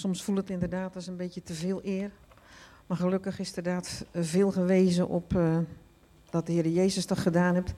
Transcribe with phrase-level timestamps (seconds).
[0.00, 2.10] Soms voelt het inderdaad als een beetje te veel eer.
[2.86, 5.56] Maar gelukkig is inderdaad veel gewezen op uh,
[6.30, 7.74] dat de Heer Jezus dat gedaan heeft.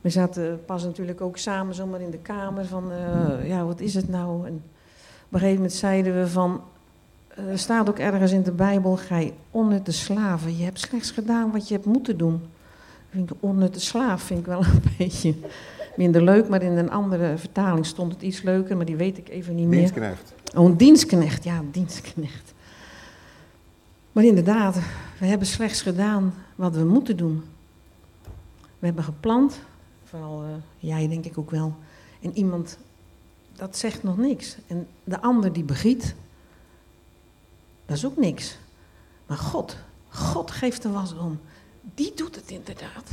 [0.00, 3.94] We zaten pas natuurlijk ook samen zomaar in de kamer van, uh, ja, wat is
[3.94, 4.38] het nou?
[4.38, 4.62] Op een
[5.30, 6.62] gegeven moment zeiden we van,
[7.28, 10.56] er staat ook ergens in de Bijbel, gij onnutte slaven.
[10.56, 12.34] Je hebt slechts gedaan wat je hebt moeten doen.
[13.10, 15.34] Ik vind onnutte slaaf vind ik wel een beetje
[15.96, 19.28] minder leuk, maar in een andere vertaling stond het iets leuker, maar die weet ik
[19.28, 19.78] even niet meer.
[19.78, 20.32] Dienstknecht.
[20.54, 22.54] Oh, een dienstknecht, ja, een dienstknecht.
[24.12, 24.78] Maar inderdaad,
[25.18, 27.44] we hebben slechts gedaan wat we moeten doen.
[28.78, 29.60] We hebben geplant,
[30.04, 31.74] vooral uh, jij denk ik ook wel.
[32.20, 32.78] En iemand,
[33.56, 34.56] dat zegt nog niks.
[34.66, 36.14] En de ander die begiet,
[37.86, 38.58] dat is ook niks.
[39.26, 39.76] Maar God,
[40.08, 41.40] God geeft er was om.
[41.94, 43.10] Die doet het inderdaad.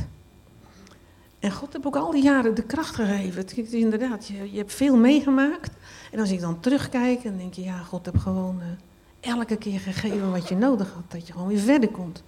[1.40, 3.40] En God heeft ook al die jaren de kracht gegeven.
[3.40, 5.70] Het is inderdaad, je, je hebt veel meegemaakt.
[6.10, 9.80] En als ik dan terugkijk, dan denk je, ja, God heeft gewoon uh, elke keer
[9.80, 11.02] gegeven wat je nodig had.
[11.08, 12.22] Dat je gewoon weer verder komt.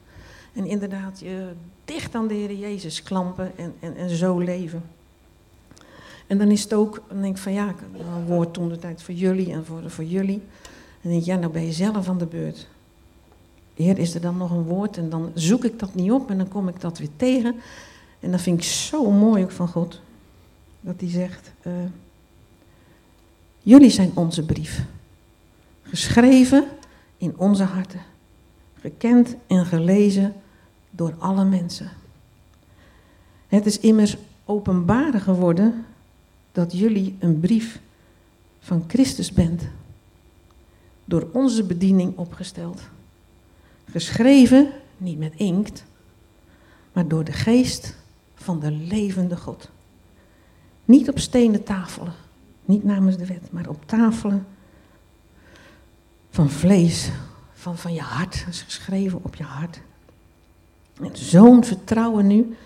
[0.52, 1.52] En inderdaad, je
[1.84, 4.82] dicht aan de Heer Jezus klampen en, en, en zo leven.
[6.26, 8.78] En dan is het ook, dan denk ik van ja, heb een woord toen de
[8.78, 10.42] tijd voor jullie en voor, voor jullie.
[10.62, 12.68] En dan denk ik, ja, nou ben je zelf aan de beurt.
[13.74, 14.96] Heer, is er dan nog een woord?
[14.96, 17.54] En dan zoek ik dat niet op en dan kom ik dat weer tegen.
[18.22, 20.00] En dat vind ik zo mooi ook van God.
[20.80, 21.72] Dat hij zegt, uh,
[23.58, 24.84] jullie zijn onze brief.
[25.82, 26.64] Geschreven
[27.16, 28.00] in onze harten.
[28.80, 30.34] Gekend en gelezen
[30.90, 31.90] door alle mensen.
[33.46, 35.84] Het is immers openbaar geworden
[36.52, 37.80] dat jullie een brief
[38.60, 39.62] van Christus bent.
[41.04, 42.80] Door onze bediening opgesteld.
[43.90, 45.84] Geschreven, niet met inkt,
[46.92, 48.00] maar door de geest
[48.42, 49.68] van de levende God.
[50.84, 52.12] Niet op stenen tafelen,
[52.64, 54.46] niet namens de wet, maar op tafelen
[56.30, 57.10] van vlees,
[57.52, 58.38] van, van je hart.
[58.44, 59.80] Dat is geschreven op je hart.
[61.00, 62.56] En zo'n vertrouwen nu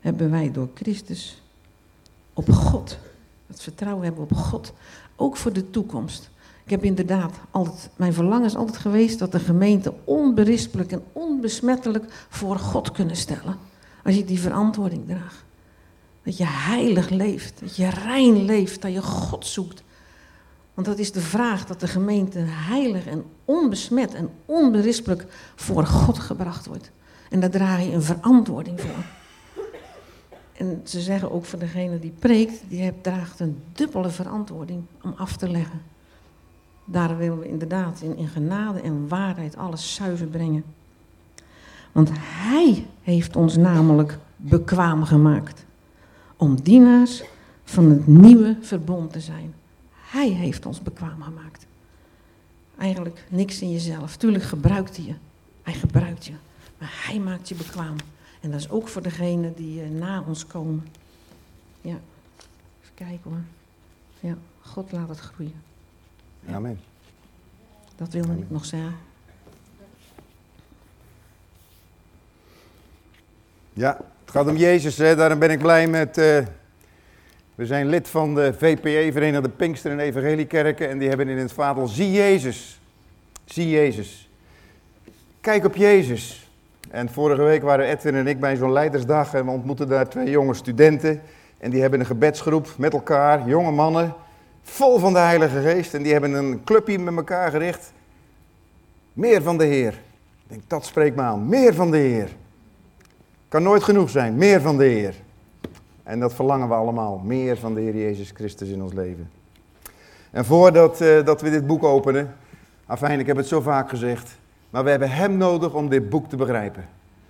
[0.00, 1.42] hebben wij door Christus
[2.32, 2.98] op God.
[3.46, 4.72] Dat vertrouwen hebben op God,
[5.16, 6.30] ook voor de toekomst.
[6.64, 12.26] Ik heb inderdaad altijd, mijn verlangen is altijd geweest dat de gemeente onberispelijk en onbesmettelijk
[12.28, 13.56] voor God kunnen stellen.
[14.10, 15.44] Als je die verantwoording draagt.
[16.22, 19.82] Dat je heilig leeft, dat je rein leeft, dat je God zoekt.
[20.74, 26.18] Want dat is de vraag dat de gemeente heilig en onbesmet en onberispelijk voor God
[26.18, 26.90] gebracht wordt.
[27.28, 29.04] En daar draag je een verantwoording voor.
[30.52, 35.36] En ze zeggen ook voor degene die preekt, die draagt een dubbele verantwoording om af
[35.36, 35.82] te leggen.
[36.84, 40.64] Daar willen we inderdaad in, in genade en waarheid alles zuiver brengen.
[41.92, 45.64] Want Hij heeft ons namelijk bekwaam gemaakt
[46.36, 47.22] om dienaars
[47.64, 49.54] van het nieuwe verbond te zijn.
[49.92, 51.66] Hij heeft ons bekwaam gemaakt.
[52.78, 54.16] Eigenlijk niks in jezelf.
[54.16, 55.14] Tuurlijk gebruikt hij je.
[55.62, 56.32] Hij gebruikt je.
[56.78, 57.96] Maar hij maakt je bekwaam.
[58.40, 60.86] En dat is ook voor degenen die uh, na ons komen.
[61.80, 61.98] Ja,
[62.80, 63.42] even kijken hoor.
[64.20, 65.62] Ja, God laat het groeien.
[66.48, 66.80] Amen.
[67.96, 68.94] Dat wilde ik nog zeggen.
[73.72, 75.16] Ja, het gaat om Jezus, hè?
[75.16, 76.18] daarom ben ik blij met.
[76.18, 76.38] Uh,
[77.54, 81.52] we zijn lid van de VPE, Verenigde Pinkster en Evangeliekerken, en die hebben in het
[81.52, 82.80] vader Zie Jezus.
[83.44, 84.30] Zie Jezus.
[85.40, 86.50] Kijk op Jezus.
[86.90, 90.30] En vorige week waren Edwin en ik bij zo'n leidersdag en we ontmoetten daar twee
[90.30, 91.22] jonge studenten.
[91.58, 94.14] En die hebben een gebedsgroep met elkaar, jonge mannen,
[94.62, 95.94] vol van de Heilige Geest.
[95.94, 97.92] En die hebben een clubje met elkaar gericht.
[99.12, 99.92] Meer van de Heer.
[99.92, 101.48] Ik denk, dat spreekt me aan.
[101.48, 102.28] Meer van de Heer.
[103.50, 104.36] Kan nooit genoeg zijn.
[104.36, 105.14] Meer van de Heer.
[106.02, 107.20] En dat verlangen we allemaal.
[107.24, 109.30] Meer van de Heer Jezus Christus in ons leven.
[110.30, 112.34] En voordat uh, dat we dit boek openen.
[112.86, 114.38] Afijn, ik heb het zo vaak gezegd.
[114.70, 116.88] Maar we hebben Hem nodig om dit boek te begrijpen.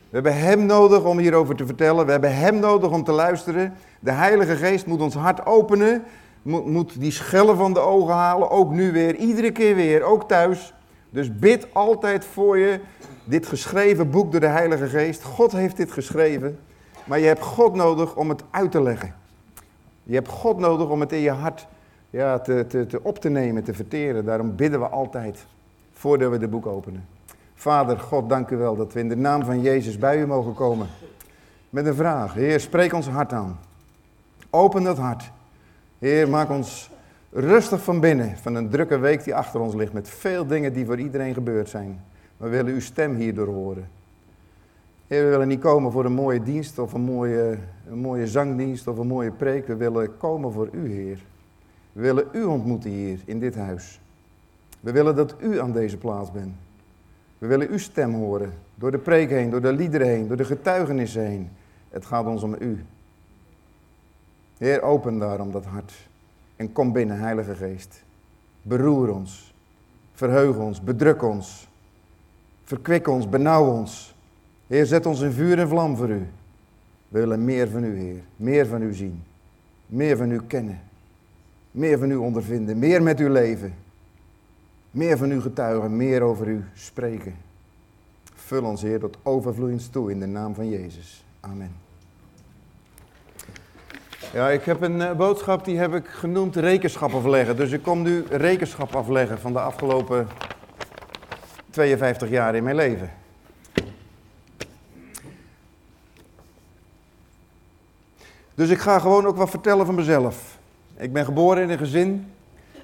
[0.08, 2.06] We hebben Hem nodig om hierover te vertellen.
[2.06, 3.72] We hebben Hem nodig om te luisteren.
[4.00, 6.02] De Heilige Geest moet ons hart openen.
[6.42, 8.50] Moet, moet die schellen van de ogen halen.
[8.50, 9.14] Ook nu weer.
[9.14, 10.02] Iedere keer weer.
[10.02, 10.74] Ook thuis.
[11.10, 12.80] Dus bid altijd voor je
[13.24, 15.22] dit geschreven boek door de Heilige Geest.
[15.22, 16.58] God heeft dit geschreven.
[17.04, 19.14] Maar je hebt God nodig om het uit te leggen.
[20.02, 21.66] Je hebt God nodig om het in je hart
[22.10, 24.24] ja, te, te, te op te nemen, te verteren.
[24.24, 25.46] Daarom bidden we altijd
[25.92, 27.06] voordat we de boek openen.
[27.54, 30.54] Vader, God, dank u wel dat we in de naam van Jezus bij u mogen
[30.54, 30.86] komen.
[31.70, 32.34] Met een vraag.
[32.34, 33.58] Heer, spreek ons hart aan.
[34.50, 35.30] Open dat hart.
[35.98, 36.90] Heer, maak ons
[37.32, 39.92] rustig van binnen van een drukke week die achter ons ligt.
[39.92, 42.00] Met veel dingen die voor iedereen gebeurd zijn.
[42.36, 43.88] We willen uw stem hierdoor horen.
[45.06, 47.58] Heer, we willen niet komen voor een mooie dienst of een mooie,
[47.90, 49.66] een mooie zangdienst of een mooie preek.
[49.66, 51.18] We willen komen voor u, Heer.
[51.92, 54.00] We willen u ontmoeten hier in dit huis.
[54.80, 56.54] We willen dat u aan deze plaats bent.
[57.38, 58.52] We willen uw stem horen.
[58.74, 61.50] Door de preek heen, door de liederen heen, door de getuigenissen heen.
[61.88, 62.84] Het gaat ons om u.
[64.58, 66.08] Heer, open daarom dat hart.
[66.60, 68.02] En kom binnen, Heilige Geest.
[68.62, 69.54] Beroer ons.
[70.12, 70.80] Verheug ons.
[70.80, 71.68] Bedruk ons.
[72.68, 73.28] Verkwik ons.
[73.28, 73.94] Benauw ons.
[74.68, 76.20] Heer, zet ons in vuur en vlam voor u.
[77.08, 78.20] We willen meer van u, Heer.
[78.36, 79.22] Meer van u zien.
[79.86, 80.80] Meer van u kennen.
[81.70, 82.78] Meer van u ondervinden.
[82.78, 83.74] Meer met u leven.
[84.90, 85.96] Meer van u getuigen.
[85.96, 87.34] Meer over u spreken.
[88.34, 91.24] Vul ons, Heer, tot overvloeiend toe in de naam van Jezus.
[91.40, 91.89] Amen.
[94.32, 97.56] Ja, ik heb een uh, boodschap die heb ik genoemd rekenschap afleggen.
[97.56, 100.28] Dus ik kom nu rekenschap afleggen van de afgelopen
[101.70, 103.10] 52 jaar in mijn leven.
[108.54, 110.58] Dus ik ga gewoon ook wat vertellen van mezelf.
[110.96, 112.32] Ik ben geboren in een gezin.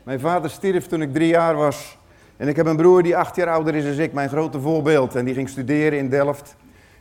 [0.02, 1.98] Mijn vader stierf toen ik drie jaar was.
[2.36, 5.14] En ik heb een broer die acht jaar ouder is dan ik, mijn grote voorbeeld.
[5.14, 6.56] En die ging studeren in Delft.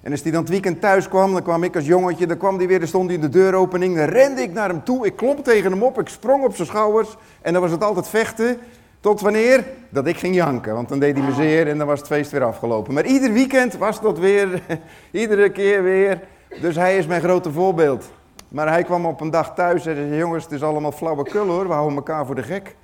[0.06, 2.58] En als hij dan het weekend thuis kwam, dan kwam ik als jongetje, dan kwam
[2.58, 5.16] hij weer, dan stond hij in de deuropening, dan rende ik naar hem toe, ik
[5.16, 8.58] klop tegen hem op, ik sprong op zijn schouders en dan was het altijd vechten.
[9.00, 9.66] Tot wanneer?
[9.90, 12.32] Dat ik ging janken, want dan deed hij me zeer en dan was het feest
[12.32, 12.94] weer afgelopen.
[12.94, 14.62] Maar ieder weekend was dat weer,
[15.12, 16.22] iedere keer weer.
[16.62, 18.12] Dus hij is mijn grote voorbeeld.
[18.48, 21.68] Maar hij kwam op een dag thuis en zei, jongens, het is allemaal flauwekul hoor,
[21.68, 22.76] we houden elkaar voor de gek.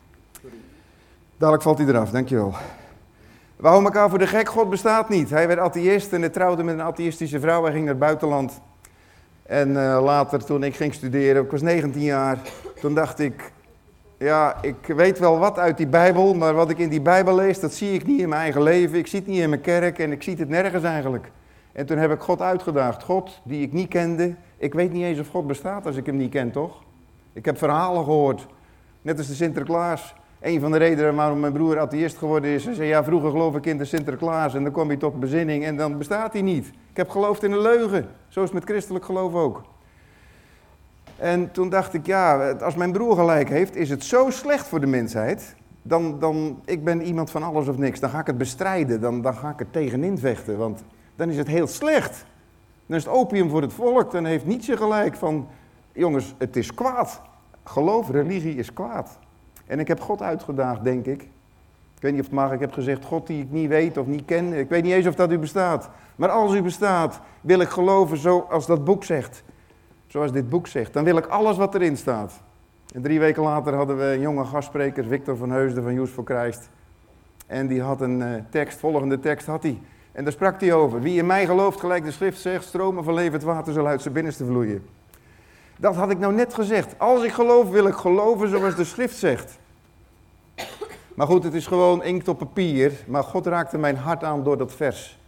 [1.38, 2.53] Dadelijk valt hij eraf, dankjewel.
[3.61, 5.29] We houden elkaar voor de gek, God bestaat niet.
[5.29, 7.63] Hij werd atheïst en hij trouwde met een atheïstische vrouw.
[7.63, 8.61] Hij ging naar het buitenland.
[9.43, 12.39] En uh, later, toen ik ging studeren, ik was 19 jaar,
[12.79, 13.51] toen dacht ik,
[14.17, 17.59] ja, ik weet wel wat uit die Bijbel, maar wat ik in die Bijbel lees,
[17.59, 18.97] dat zie ik niet in mijn eigen leven.
[18.97, 21.31] Ik zie het niet in mijn kerk en ik zie het nergens eigenlijk.
[21.71, 23.03] En toen heb ik God uitgedaagd.
[23.03, 26.17] God, die ik niet kende, ik weet niet eens of God bestaat als ik hem
[26.17, 26.83] niet ken, toch?
[27.33, 28.47] Ik heb verhalen gehoord,
[29.01, 30.13] net als de Sinterklaas.
[30.41, 33.55] Een van de redenen waarom mijn broer atheïst geworden is, hij zei, ja vroeger geloof
[33.55, 36.67] ik in de Sinterklaas en dan kom je tot bezinning en dan bestaat hij niet.
[36.67, 39.61] Ik heb geloofd in een leugen, zoals met christelijk geloof ook.
[41.17, 44.79] En toen dacht ik, ja, als mijn broer gelijk heeft, is het zo slecht voor
[44.79, 45.55] de mensheid.
[45.81, 47.99] Dan, dan, ik ben iemand van alles of niks.
[47.99, 50.83] Dan ga ik het bestrijden, dan, dan ga ik er tegenin vechten, want
[51.15, 52.25] dan is het heel slecht.
[52.85, 55.47] Dan is het opium voor het volk, dan heeft Nietzsche gelijk van,
[55.91, 57.21] jongens, het is kwaad.
[57.63, 59.19] Geloof, religie is kwaad.
[59.71, 61.21] En ik heb God uitgedaagd, denk ik.
[61.95, 64.06] Ik weet niet of het mag, ik heb gezegd, God die ik niet weet of
[64.06, 64.53] niet ken.
[64.53, 65.89] Ik weet niet eens of dat u bestaat.
[66.15, 69.44] Maar als u bestaat, wil ik geloven zoals dat boek zegt.
[70.07, 70.94] Zoals dit boek zegt.
[70.94, 72.41] Dan wil ik alles wat erin staat.
[72.94, 76.25] En drie weken later hadden we een jonge gastspreker, Victor van Heusden van Joes voor
[76.25, 76.69] Christ.
[77.47, 79.79] En die had een uh, tekst, volgende tekst had hij.
[80.12, 81.01] En daar sprak hij over.
[81.01, 84.13] Wie in mij gelooft, gelijk de schrift zegt, stromen van levend water zal uit zijn
[84.13, 84.85] binnenste vloeien.
[85.77, 87.00] Dat had ik nou net gezegd.
[87.00, 89.59] Als ik geloof, wil ik geloven zoals de schrift zegt.
[91.15, 92.91] Maar goed, het is gewoon inkt op papier.
[93.07, 95.19] Maar God raakte mijn hart aan door dat vers.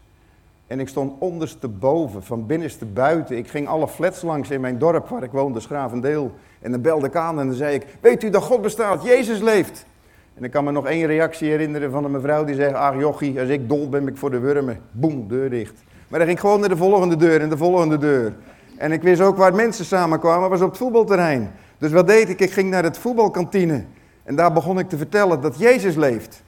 [0.68, 3.38] En ik stond ondersteboven, van binnenste buiten.
[3.38, 6.31] Ik ging alle flats langs in mijn dorp waar ik woonde, Schravendeel.
[6.62, 9.39] En dan belde ik aan en dan zei ik, weet u dat God bestaat, Jezus
[9.39, 9.85] leeft.
[10.33, 13.39] En ik kan me nog één reactie herinneren van een mevrouw die zei, ach jochie,
[13.39, 14.79] als ik dol ben, ben ik voor de wurmen.
[14.91, 15.83] Boem, deur dicht.
[16.07, 18.33] Maar dan ging ik gewoon naar de volgende deur en de volgende deur.
[18.77, 21.51] En ik wist ook waar mensen samenkwamen, was op het voetbalterrein.
[21.77, 22.39] Dus wat deed ik?
[22.39, 23.86] Ik ging naar het voetbalkantine.
[24.24, 26.44] En daar begon ik te vertellen dat Jezus leeft.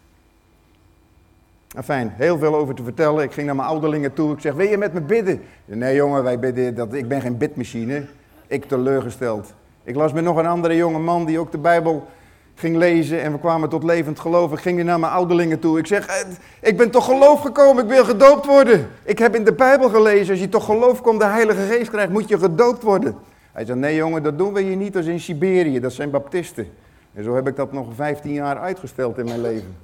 [1.83, 3.24] Fijn, heel veel over te vertellen.
[3.24, 4.34] Ik ging naar mijn ouderlingen toe.
[4.34, 5.41] Ik zeg, wil je met me bidden?
[5.65, 8.05] Nee jongen, wij bidden, dat, ik ben geen bidmachine.
[8.48, 9.53] Ik teleurgesteld.
[9.84, 12.08] Ik las met nog een andere jonge man die ook de Bijbel
[12.55, 13.22] ging lezen.
[13.22, 14.51] En we kwamen tot levend geloof.
[14.51, 15.79] Ik ging naar mijn ouderlingen toe.
[15.79, 16.25] Ik zeg,
[16.62, 17.84] ik ben toch geloof gekomen.
[17.84, 18.88] Ik wil gedoopt worden.
[19.03, 22.12] Ik heb in de Bijbel gelezen, als je toch geloof komt, de Heilige Geest krijgt,
[22.12, 23.15] moet je gedoopt worden.
[23.51, 25.79] Hij zei, nee jongen, dat doen we hier niet als in Siberië.
[25.79, 26.67] Dat zijn baptisten.
[27.15, 29.75] En zo heb ik dat nog 15 jaar uitgesteld in mijn leven.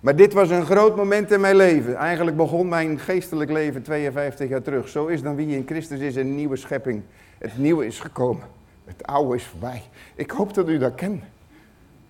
[0.00, 1.94] Maar dit was een groot moment in mijn leven.
[1.94, 4.88] Eigenlijk begon mijn geestelijk leven 52 jaar terug.
[4.88, 7.02] Zo is dan wie in Christus is een nieuwe schepping.
[7.38, 8.46] Het nieuwe is gekomen.
[8.84, 9.82] Het oude is voorbij.
[10.14, 11.22] Ik hoop dat u dat kent.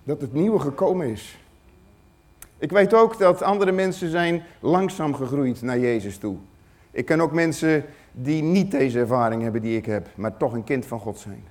[0.03, 1.39] Dat het nieuwe gekomen is.
[2.57, 6.35] Ik weet ook dat andere mensen zijn langzaam gegroeid naar Jezus toe.
[6.91, 10.63] Ik ken ook mensen die niet deze ervaring hebben die ik heb, maar toch een
[10.63, 11.43] kind van God zijn.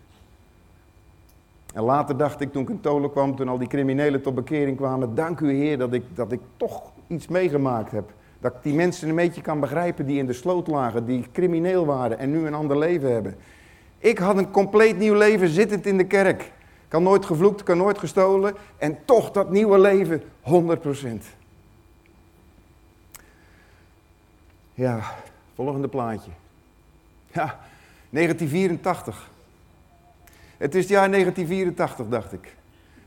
[1.74, 4.76] En later dacht ik, toen ik in Tolen kwam, toen al die criminelen tot bekering
[4.76, 8.12] kwamen, dank u Heer dat ik, dat ik toch iets meegemaakt heb.
[8.40, 11.86] Dat ik die mensen een beetje kan begrijpen die in de sloot lagen, die crimineel
[11.86, 13.36] waren en nu een ander leven hebben.
[13.98, 16.52] Ik had een compleet nieuw leven zittend in de kerk.
[16.88, 18.54] Kan nooit gevloekt, kan nooit gestolen.
[18.76, 20.24] En toch dat nieuwe leven, 100%.
[24.74, 25.00] Ja,
[25.54, 26.30] volgende plaatje.
[27.32, 27.58] Ja,
[28.10, 29.29] 1984.
[30.60, 32.56] Het is het jaar 1984, dacht ik.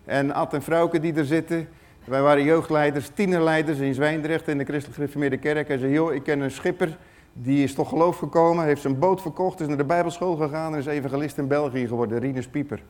[0.05, 1.67] En Ad en Vrouwke die er zitten,
[2.03, 5.67] Wij waren jeugdleiders, tienerleiders in Zwijndrecht in de Christelijk Gereformeerde Kerk.
[5.67, 6.97] Hij zei, joh, ik ken een schipper,
[7.33, 10.79] die is toch geloof gekomen, heeft zijn boot verkocht, is naar de Bijbelschool gegaan en
[10.79, 12.77] is evangelist in België geworden, Rinus Pieper.
[12.77, 12.83] Ik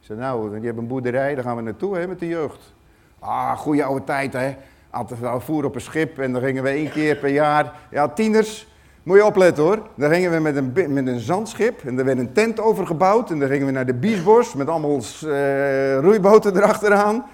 [0.00, 2.74] zei, nou, die hebben een boerderij, daar gaan we naartoe hè, met de jeugd.
[3.18, 4.56] Ah, goede oude tijd hè.
[4.90, 7.72] Altijd voer op een schip en dan gingen we één keer per jaar.
[7.90, 8.66] Ja, tieners,
[9.06, 9.88] moet je opletten hoor.
[9.94, 13.30] Dan gingen we met een, met een zandschip en er werd een tent over gebouwd.
[13.30, 17.24] En dan gingen we naar de Biesbos met allemaal uh, roeiboten erachteraan.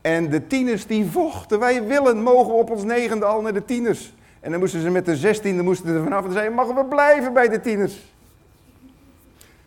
[0.00, 4.14] En de tieners die vochten, wij willen, mogen op ons negende al naar de tieners.
[4.40, 7.32] En dan moesten ze met de zestiende moesten er vanaf en zeiden, mogen we blijven
[7.32, 8.14] bij de tieners.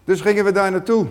[0.03, 1.08] Dus gingen we daar naartoe.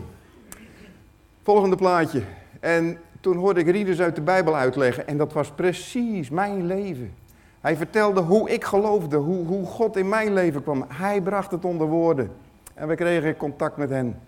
[1.43, 2.23] Volgende plaatje.
[2.61, 7.15] En toen hoorde ik Rieders uit de Bijbel uitleggen en dat was precies mijn leven.
[7.63, 10.85] Hij vertelde hoe ik geloofde, hoe, hoe God in mijn leven kwam.
[10.89, 12.33] Hij bracht het onder woorden.
[12.75, 14.21] En we kregen contact met hen.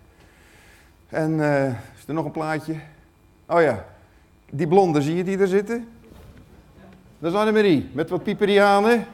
[1.09, 2.75] En uh, is er nog een plaatje?
[3.47, 3.85] Oh ja,
[4.51, 5.89] die blonde, zie je die er zitten?
[7.19, 9.07] Dat is Annemarie, met wat pieperianen.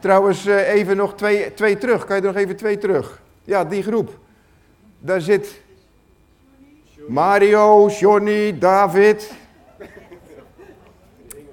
[0.00, 2.04] Trouwens, uh, even nog twee, twee terug.
[2.04, 3.22] Kan je er nog even twee terug?
[3.44, 4.18] Ja, die groep.
[4.98, 5.60] Daar zit
[7.06, 9.32] Mario, Johnny, David.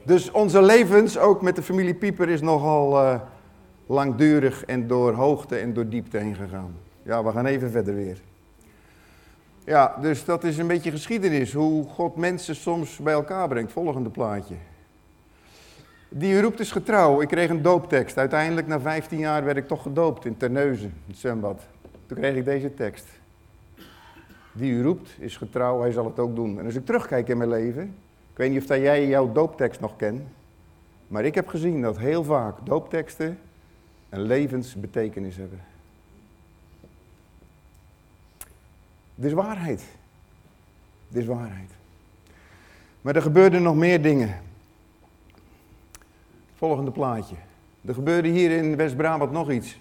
[0.06, 3.20] Dus onze levens, ook met de familie Pieper, is nogal uh,
[3.86, 6.76] langdurig en door hoogte en door diepte heen gegaan.
[7.04, 8.22] Ja, we gaan even verder weer.
[9.64, 13.72] Ja, dus dat is een beetje geschiedenis, hoe God mensen soms bij elkaar brengt.
[13.72, 14.56] Volgende plaatje.
[16.10, 17.22] Die u roept is getrouw.
[17.22, 18.18] Ik kreeg een dooptekst.
[18.18, 21.62] Uiteindelijk, na 15 jaar, werd ik toch gedoopt in Terneuzen, het zwembad.
[22.06, 23.06] Toen kreeg ik deze tekst.
[24.52, 26.60] Die u roept is getrouw, hij zal het ook doen.
[26.60, 27.96] En als ik terugkijk in mijn leven,
[28.36, 30.22] ik weet niet of dat jij jouw dooptekst nog kent,
[31.08, 33.40] maar ik heb gezien dat heel vaak doopteksten
[34.10, 35.64] een levensbetekenis hebben.
[39.16, 39.84] Dit is waarheid.
[41.08, 41.72] Dit is waarheid.
[43.02, 44.42] Maar er gebeurden nog meer dingen.
[46.56, 47.36] Volgende plaatje.
[47.86, 49.80] Er gebeurde hier in West-Brabant nog iets.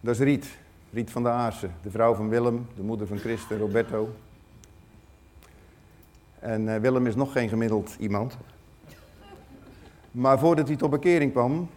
[0.00, 0.58] Dat is Riet.
[0.92, 4.14] Riet van der Aarsen, de vrouw van Willem, de moeder van Christen, Roberto.
[6.46, 8.36] En uh, Willem is nog geen gemiddeld iemand.
[10.10, 11.68] Maar voordat hij tot bekering kwam,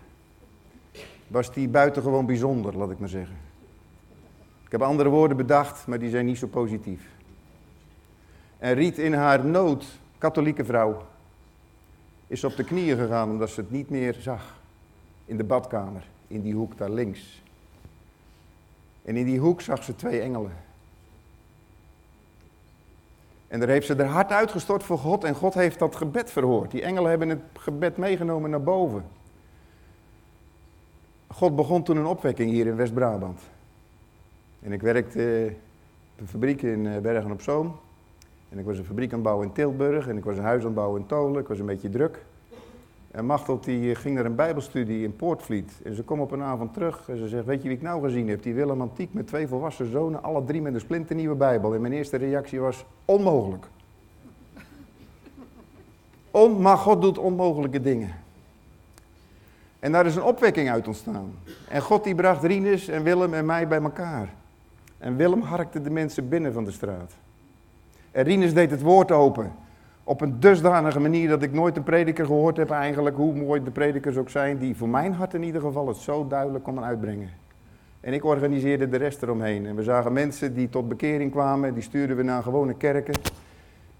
[1.27, 3.35] was hij buitengewoon bijzonder, laat ik maar zeggen.
[4.65, 7.01] Ik heb andere woorden bedacht, maar die zijn niet zo positief.
[8.57, 9.85] En Riet in haar nood,
[10.17, 11.05] katholieke vrouw,
[12.27, 14.59] is op de knieën gegaan omdat ze het niet meer zag.
[15.25, 17.41] In de badkamer, in die hoek daar links.
[19.01, 20.68] En in die hoek zag ze twee engelen.
[23.49, 26.71] En daar heeft ze haar hart uitgestort voor God en God heeft dat gebed verhoord.
[26.71, 29.05] Die engelen hebben het gebed meegenomen naar boven.
[31.27, 33.39] God begon toen een opwekking hier in West-Brabant.
[34.61, 35.53] En ik werkte
[36.13, 37.75] op een fabriek in eh, Bergen op Zoom.
[38.49, 40.07] En ik was een fabriek aan het bouwen in Tilburg.
[40.07, 41.41] En ik was een huis aan het bouwen in Tolen.
[41.41, 42.25] Ik was een beetje druk.
[43.11, 45.71] En Machteld die ging naar een bijbelstudie in Poortvliet.
[45.83, 48.03] En ze kwam op een avond terug en ze zegt, weet je wie ik nou
[48.03, 48.43] gezien heb?
[48.43, 51.73] Die Willem Antiek met twee volwassen zonen, alle drie met een splinternieuwe bijbel.
[51.73, 53.65] En mijn eerste reactie was, onmogelijk.
[56.31, 58.15] On, maar God doet onmogelijke dingen.
[59.79, 61.33] En daar is een opwekking uit ontstaan.
[61.69, 64.33] En God die bracht Rinus en Willem en mij bij elkaar.
[64.97, 67.13] En Willem harkte de mensen binnen van de straat.
[68.11, 69.51] En Rinus deed het woord open
[70.09, 73.71] op een dusdanige manier dat ik nooit een prediker gehoord heb eigenlijk, hoe mooi de
[73.71, 77.29] predikers ook zijn, die voor mijn hart in ieder geval het zo duidelijk konden uitbrengen.
[77.99, 79.65] En ik organiseerde de rest eromheen.
[79.65, 83.13] En we zagen mensen die tot bekering kwamen, die stuurden we naar gewone kerken.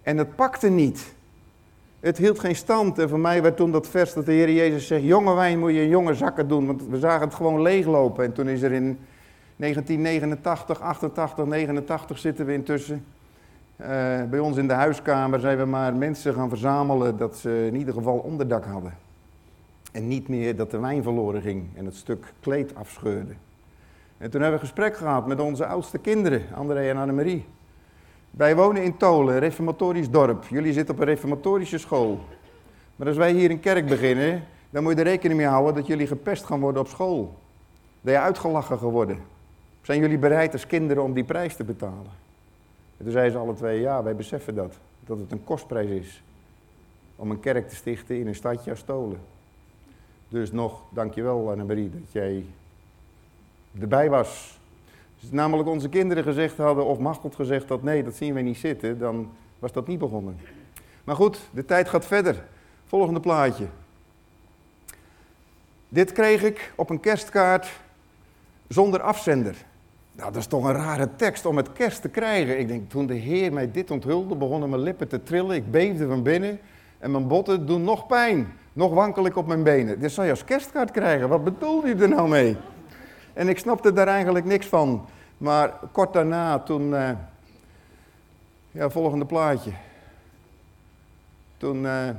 [0.01, 1.13] En het pakte niet.
[1.99, 2.99] Het hield geen stand.
[2.99, 5.73] En voor mij werd toen dat vers dat de Heer Jezus zegt, jonge wijn moet
[5.73, 6.65] je in jonge zakken doen.
[6.65, 8.25] Want we zagen het gewoon leeglopen.
[8.25, 8.99] En toen is er in
[9.55, 13.05] 1989, 88, 89 zitten we intussen
[13.81, 13.87] uh,
[14.29, 17.93] bij ons in de huiskamer zijn we maar mensen gaan verzamelen dat ze in ieder
[17.93, 18.97] geval onderdak hadden.
[19.91, 23.33] En niet meer dat de wijn verloren ging en het stuk kleed afscheurde.
[24.17, 27.45] En toen hebben we gesprek gehad met onze oudste kinderen, André en Annemarie.
[28.31, 30.43] Wij wonen in Tolen, een reformatorisch dorp.
[30.47, 32.19] Jullie zitten op een reformatorische school.
[32.95, 35.87] Maar als wij hier een kerk beginnen, dan moet je er rekening mee houden dat
[35.87, 37.37] jullie gepest gaan worden op school.
[38.01, 39.17] Dat je uitgelachen geworden.
[39.81, 42.27] Zijn jullie bereid als kinderen om die prijs te betalen?
[42.99, 44.77] En toen zeiden ze alle twee, ja, wij beseffen dat.
[45.05, 46.23] Dat het een kostprijs is
[47.15, 49.19] om een kerk te stichten in een stadje als.
[50.27, 52.45] Dus nog, dankjewel Annemarie dat jij
[53.79, 54.59] erbij was.
[55.21, 58.57] Als namelijk onze kinderen gezegd hadden, of Machteld gezegd had, nee, dat zien wij niet
[58.57, 60.37] zitten, dan was dat niet begonnen.
[61.03, 62.43] Maar goed, de tijd gaat verder.
[62.85, 63.65] Volgende plaatje.
[65.89, 67.79] Dit kreeg ik op een kerstkaart
[68.67, 69.55] zonder afzender.
[70.19, 72.59] Nou, dat is toch een rare tekst om het kerst te krijgen.
[72.59, 75.55] Ik denk, toen de Heer mij dit onthulde, begonnen mijn lippen te trillen.
[75.55, 76.59] Ik beefde van binnen
[76.97, 78.53] en mijn botten doen nog pijn.
[78.73, 79.99] Nog wankel ik op mijn benen.
[79.99, 81.29] Dit zou je als kerstkaart krijgen.
[81.29, 82.57] Wat bedoelde je er nou mee?
[83.33, 85.05] En ik snapte daar eigenlijk niks van.
[85.37, 86.89] Maar kort daarna, toen...
[86.91, 87.09] Uh,
[88.71, 89.71] ja, volgende plaatje.
[91.57, 91.83] Toen...
[91.83, 92.09] Uh,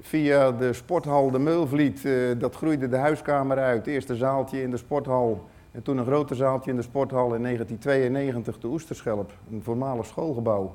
[0.00, 3.78] via de sporthal de Meulvliet, uh, dat groeide de huiskamer uit.
[3.78, 5.50] Het eerste zaaltje in de sporthal.
[5.72, 10.74] En toen een groter zaaltje in de sporthal in 1992, de Oesterschelp, een voormalig schoolgebouw.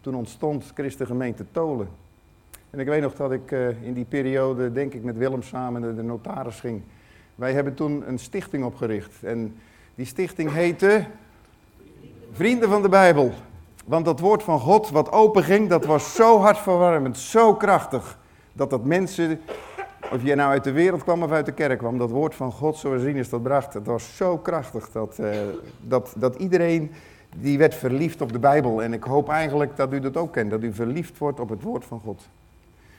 [0.00, 1.88] Toen ontstond Christengemeente Tolen.
[2.70, 5.80] En ik weet nog dat ik uh, in die periode, denk ik, met Willem samen
[5.80, 6.82] naar de notaris ging.
[7.34, 9.22] Wij hebben toen een stichting opgericht.
[9.22, 9.56] En
[9.94, 11.06] die stichting heette
[12.32, 13.32] Vrienden van de Bijbel.
[13.84, 18.18] Want dat woord van God wat open ging, dat was zo hartverwarmend, zo krachtig.
[18.52, 19.40] Dat dat mensen,
[20.12, 22.52] of je nou uit de wereld kwam of uit de kerk kwam, dat woord van
[22.52, 23.74] God zoals is dat bracht.
[23.74, 25.28] Het was zo krachtig dat, uh,
[25.80, 26.90] dat, dat iedereen
[27.36, 28.82] die werd verliefd op de Bijbel.
[28.82, 31.62] En ik hoop eigenlijk dat u dat ook kent, dat u verliefd wordt op het
[31.62, 32.22] woord van God.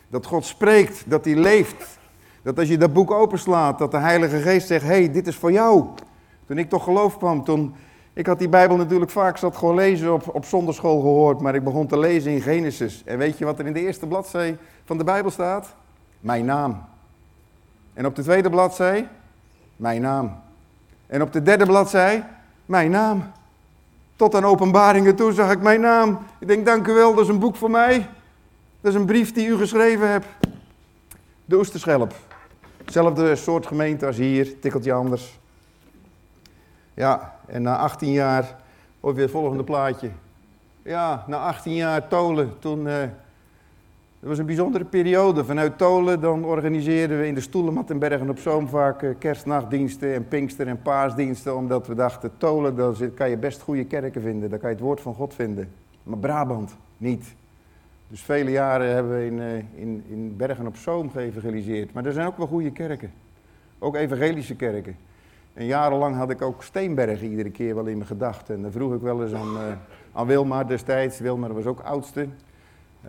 [0.07, 1.97] Dat God spreekt, dat hij leeft.
[2.41, 5.51] Dat als je dat boek openslaat, dat de Heilige Geest zegt, hey, dit is voor
[5.51, 5.85] jou.
[6.45, 7.75] Toen ik toch geloof kwam, toen...
[8.13, 11.63] Ik had die Bijbel natuurlijk vaak zat gewoon lezen op, op zonderschool gehoord, maar ik
[11.63, 13.01] begon te lezen in Genesis.
[13.05, 15.75] En weet je wat er in de eerste bladzij van de Bijbel staat?
[16.19, 16.83] Mijn naam.
[17.95, 19.07] En op de tweede bladzij?
[19.75, 20.41] Mijn naam.
[21.07, 22.25] En op de derde bladzij?
[22.65, 23.31] Mijn naam.
[24.15, 26.19] Tot aan openbaringen toe zag ik mijn naam.
[26.39, 28.09] Ik denk, dank u wel, dat is een boek voor mij.
[28.81, 30.25] Dat is een brief die u geschreven hebt.
[31.45, 32.13] De Oesterschelp.
[32.77, 35.39] Hetzelfde soort gemeente als hier, tikkeltje anders.
[36.93, 38.55] Ja, en na 18 jaar,
[38.99, 40.09] ook weer het volgende plaatje.
[40.81, 42.85] Ja, na 18 jaar Tolen, toen...
[42.85, 43.03] Uh,
[44.25, 45.45] het was een bijzondere periode.
[45.45, 50.13] Vanuit Tolen dan organiseerden we in de Stoelenmat in Bergen op Zoom vaak uh, kerstnachtdiensten
[50.13, 51.55] en pinkster- en paasdiensten.
[51.55, 54.49] Omdat we dachten, Tolen, daar kan je best goede kerken vinden.
[54.49, 55.71] Daar kan je het woord van God vinden.
[56.03, 57.35] Maar Brabant niet.
[58.07, 61.93] Dus vele jaren hebben we in, uh, in, in Bergen op Zoom geëvangeliseerd.
[61.93, 63.11] Maar er zijn ook wel goede kerken.
[63.79, 64.95] Ook evangelische kerken.
[65.53, 68.55] En jarenlang had ik ook Steenbergen iedere keer wel in mijn gedachten.
[68.55, 69.61] En dan vroeg ik wel eens aan, uh,
[70.13, 71.19] aan Wilmar destijds.
[71.19, 72.27] Wilmar was ook oudste.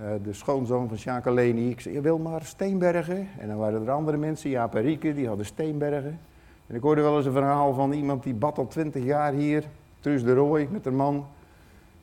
[0.02, 1.70] Uh, de schoonzoon van Sjaak Leni.
[1.70, 3.28] Ik zei, Wilmar, Steenbergen.
[3.38, 6.18] En dan waren er andere mensen, Jaap en Rieke, die hadden Steenbergen.
[6.66, 9.64] En ik hoorde wel eens een verhaal van iemand die bad al twintig jaar hier.
[10.00, 11.26] Truus de Rooij met een man.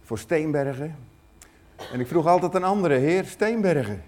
[0.02, 0.96] Voor Steenbergen.
[1.94, 4.02] En ik vroeg altijd een andere, heer Steenbergen.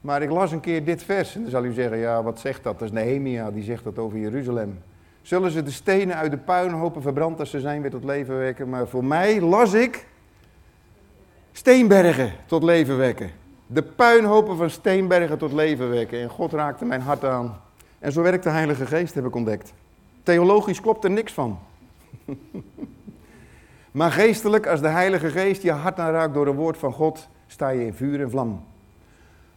[0.00, 2.62] Maar ik las een keer dit vers en dan zal u zeggen, ja wat zegt
[2.62, 2.78] dat?
[2.78, 4.78] Dat is Nehemia, die zegt dat over Jeruzalem.
[5.22, 8.68] Zullen ze de stenen uit de puinhopen verbrand als ze zijn weer tot leven wekken?
[8.68, 10.06] Maar voor mij las ik
[11.58, 13.30] Steenbergen tot leven wekken.
[13.66, 16.20] De puinhopen van Steenbergen tot leven wekken.
[16.20, 17.60] En God raakte mijn hart aan.
[17.98, 19.72] En zo werkt de Heilige Geest, heb ik ontdekt.
[20.22, 21.58] Theologisch klopt er niks van.
[23.90, 27.68] Maar geestelijk, als de Heilige Geest je hart aanraakt door een woord van God, sta
[27.68, 28.64] je in vuur en vlam.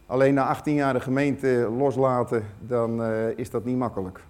[0.06, 4.20] Alleen na 18 jaar de gemeente loslaten, dan uh, is dat niet makkelijk.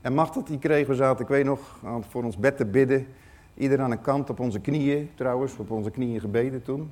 [0.00, 1.60] En Machtel die kregen we zaten, ik weet nog,
[2.08, 3.06] voor ons bed te bidden.
[3.54, 6.90] Ieder aan een kant op onze knieën, trouwens, op onze knieën gebeden toen.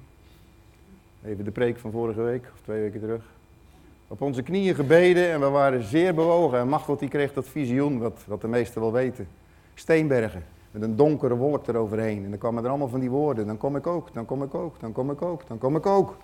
[1.25, 3.23] Even de preek van vorige week, of twee weken terug.
[4.09, 6.59] Op onze knieën gebeden en we waren zeer bewogen.
[6.59, 9.29] En Machtel die kreeg dat visioen, wat, wat de meesten wel weten.
[9.75, 10.44] Steenbergen.
[10.70, 12.25] Met een donkere wolk eroverheen.
[12.25, 13.46] En dan kwamen er allemaal van die woorden.
[13.46, 15.87] Dan kom ik ook, dan kom ik ook, dan kom ik ook, dan kom ik
[15.87, 16.16] ook.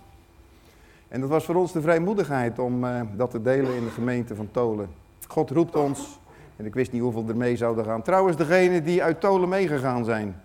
[1.07, 4.35] En dat was voor ons de vrijmoedigheid om uh, dat te delen in de gemeente
[4.35, 4.87] van Tolen.
[5.27, 6.19] God roept ons.
[6.57, 8.01] En ik wist niet hoeveel er mee zouden gaan.
[8.01, 10.41] Trouwens, degenen die uit Tolen meegegaan zijn.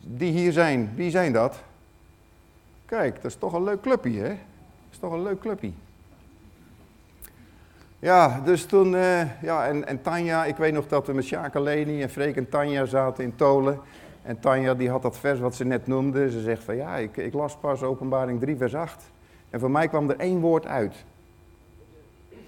[0.00, 1.62] Die hier zijn, wie zijn dat?
[2.86, 4.28] Kijk, dat is toch een leuk clubje, hè?
[4.28, 5.70] Dat is toch een leuk clubje.
[7.98, 11.54] Ja, dus toen, uh, ja, en, en Tanja, ik weet nog dat we met Sjaak
[11.54, 13.80] Leni en Freek en Tanja zaten in Tolen.
[14.22, 16.30] En Tanja die had dat vers wat ze net noemde.
[16.30, 19.02] Ze zegt van ja, ik, ik las pas openbaring 3 vers 8.
[19.50, 21.04] En voor mij kwam er één woord uit.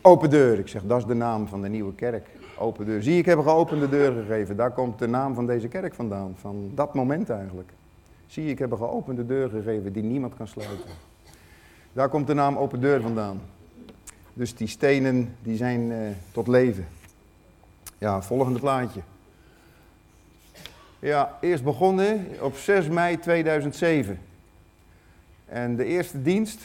[0.06, 0.58] Open deur.
[0.58, 2.28] Ik zeg, dat is de naam van de nieuwe kerk.
[2.58, 3.02] Open deur.
[3.02, 4.56] Zie, ik heb een geopende deur gegeven.
[4.56, 6.34] Daar komt de naam van deze kerk vandaan.
[6.36, 7.72] Van dat moment eigenlijk.
[8.26, 10.90] Zie, ik heb een geopende deur gegeven die niemand kan sluiten.
[11.92, 13.40] Daar komt de naam open deur vandaan.
[14.32, 15.98] Dus die stenen die zijn uh,
[16.32, 16.86] tot leven.
[17.98, 19.00] Ja, volgende plaatje.
[20.98, 24.18] Ja, eerst begonnen op 6 mei 2007.
[25.46, 26.60] En de eerste dienst.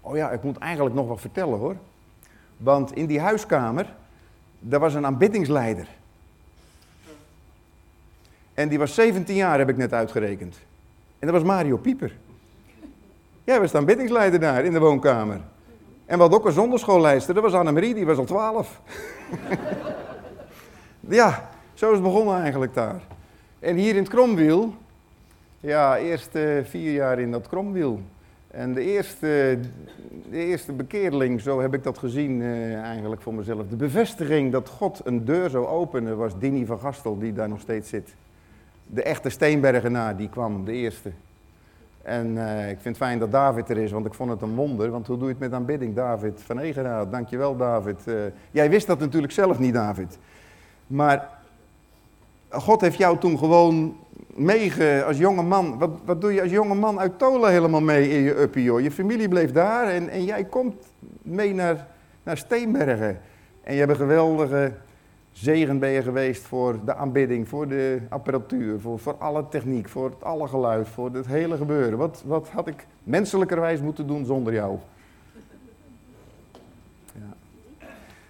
[0.00, 1.76] Oh ja, ik moet eigenlijk nog wat vertellen hoor.
[2.56, 3.94] Want in die huiskamer,
[4.58, 5.88] daar was een aanbiddingsleider.
[8.54, 10.56] En die was 17 jaar, heb ik net uitgerekend.
[11.18, 12.16] En dat was Mario Pieper.
[13.44, 15.40] Jij was de aanbiddingsleider daar in de woonkamer.
[16.06, 18.80] En wat ook een zonderschoollijster, dat was Annemarie, die was al twaalf.
[21.08, 23.00] Ja, zo is het begonnen eigenlijk daar.
[23.58, 24.74] En hier in het Kromwiel,
[25.60, 28.00] ja, eerst uh, vier jaar in dat Kromwiel.
[28.54, 29.58] En de eerste,
[30.30, 33.68] de eerste bekeerling, zo heb ik dat gezien uh, eigenlijk voor mezelf.
[33.68, 37.60] De bevestiging dat God een deur zou openen was Dini van Gastel, die daar nog
[37.60, 38.14] steeds zit.
[38.86, 41.10] De echte Steenbergenaar, die kwam, de eerste.
[42.02, 44.54] En uh, ik vind het fijn dat David er is, want ik vond het een
[44.54, 44.90] wonder.
[44.90, 47.10] Want hoe doe je het met aanbidding, David van Egenaar?
[47.10, 48.00] Dankjewel, David.
[48.04, 48.14] Uh,
[48.50, 50.18] jij wist dat natuurlijk zelf niet, David.
[50.86, 51.28] Maar
[52.50, 53.96] God heeft jou toen gewoon
[54.34, 55.78] meege als jonge man.
[55.78, 58.72] Wat, wat doe je als jonge man uit Tolen helemaal mee in je uppie?
[58.72, 60.74] Je familie bleef daar en, en jij komt
[61.22, 61.86] mee naar,
[62.22, 63.20] naar Steenbergen.
[63.62, 64.72] En je hebt een geweldige
[65.32, 70.48] zegen geweest voor de aanbidding, voor de apparatuur, voor, voor alle techniek, voor het alle
[70.48, 71.98] geluid, voor het hele gebeuren.
[71.98, 74.78] Wat, wat had ik menselijkerwijs moeten doen zonder jou?
[77.12, 77.36] Ja.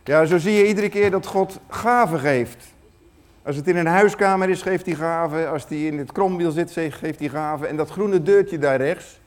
[0.04, 2.73] ja, zo zie je iedere keer dat God gaven geeft.
[3.44, 5.50] Als het in een huiskamer is, geeft hij gaven.
[5.50, 7.68] Als hij in het kromwiel zit, geeft hij gaven.
[7.68, 9.20] En dat groene deurtje daar rechts,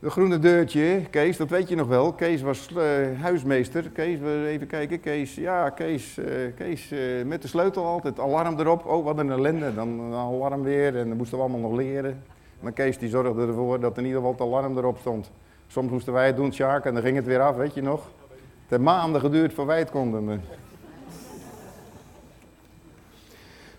[0.00, 2.12] de groene deurtje, Kees, dat weet je nog wel.
[2.12, 2.82] Kees was uh,
[3.20, 3.90] huismeester.
[3.90, 5.00] Kees, even kijken.
[5.00, 8.20] Kees, ja, Kees, uh, Kees uh, met de sleutel altijd.
[8.20, 8.86] Alarm erop.
[8.86, 9.74] Oh, wat een ellende.
[9.74, 12.22] Dan alarm weer en dan moesten we allemaal nog leren.
[12.60, 15.30] Maar Kees die zorgde ervoor dat in ieder geval het alarm erop stond.
[15.66, 18.00] Soms moesten wij het doen, Sjaak, en dan ging het weer af, weet je nog.
[18.30, 20.42] Het heeft maanden geduurd voor wij het konden.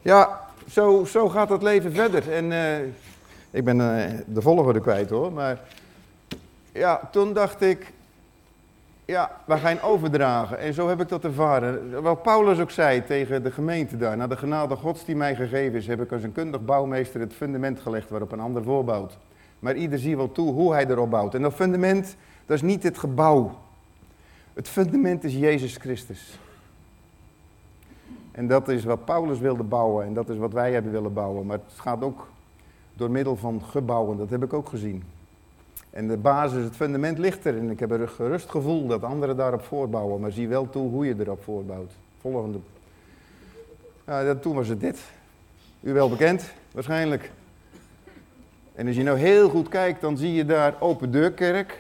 [0.01, 2.31] Ja, zo, zo gaat het leven verder.
[2.31, 2.51] En
[3.51, 3.77] ik ben
[4.27, 5.59] de volgorde kwijt hoor, maar
[6.71, 7.93] ja, toen dacht ik,
[9.05, 10.59] ja, we gaan overdragen.
[10.59, 12.01] En zo heb ik dat ervaren.
[12.01, 14.17] Wat Paulus ook zei tegen de gemeente daar.
[14.17, 17.33] Naar de genade gods die mij gegeven is, heb ik als een kundig bouwmeester het
[17.33, 19.17] fundament gelegd waarop een ander voorbouwt.
[19.59, 21.35] Maar ieder zie wel toe hoe hij erop bouwt.
[21.35, 23.57] En dat fundament, dat is niet het gebouw.
[24.53, 26.39] Het fundament is Jezus Christus.
[28.39, 31.45] En dat is wat Paulus wilde bouwen en dat is wat wij hebben willen bouwen.
[31.45, 32.27] Maar het gaat ook
[32.93, 35.03] door middel van gebouwen, dat heb ik ook gezien.
[35.89, 37.57] En de basis, het fundament ligt er.
[37.57, 40.21] En ik heb een gerust gevoel dat anderen daarop voortbouwen.
[40.21, 41.91] Maar zie wel toe hoe je erop voortbouwt.
[42.21, 42.57] Volgende.
[44.05, 44.99] Ja, toen was het dit.
[45.79, 47.31] U wel bekend, waarschijnlijk.
[48.75, 51.79] En als je nou heel goed kijkt, dan zie je daar open deurkerk.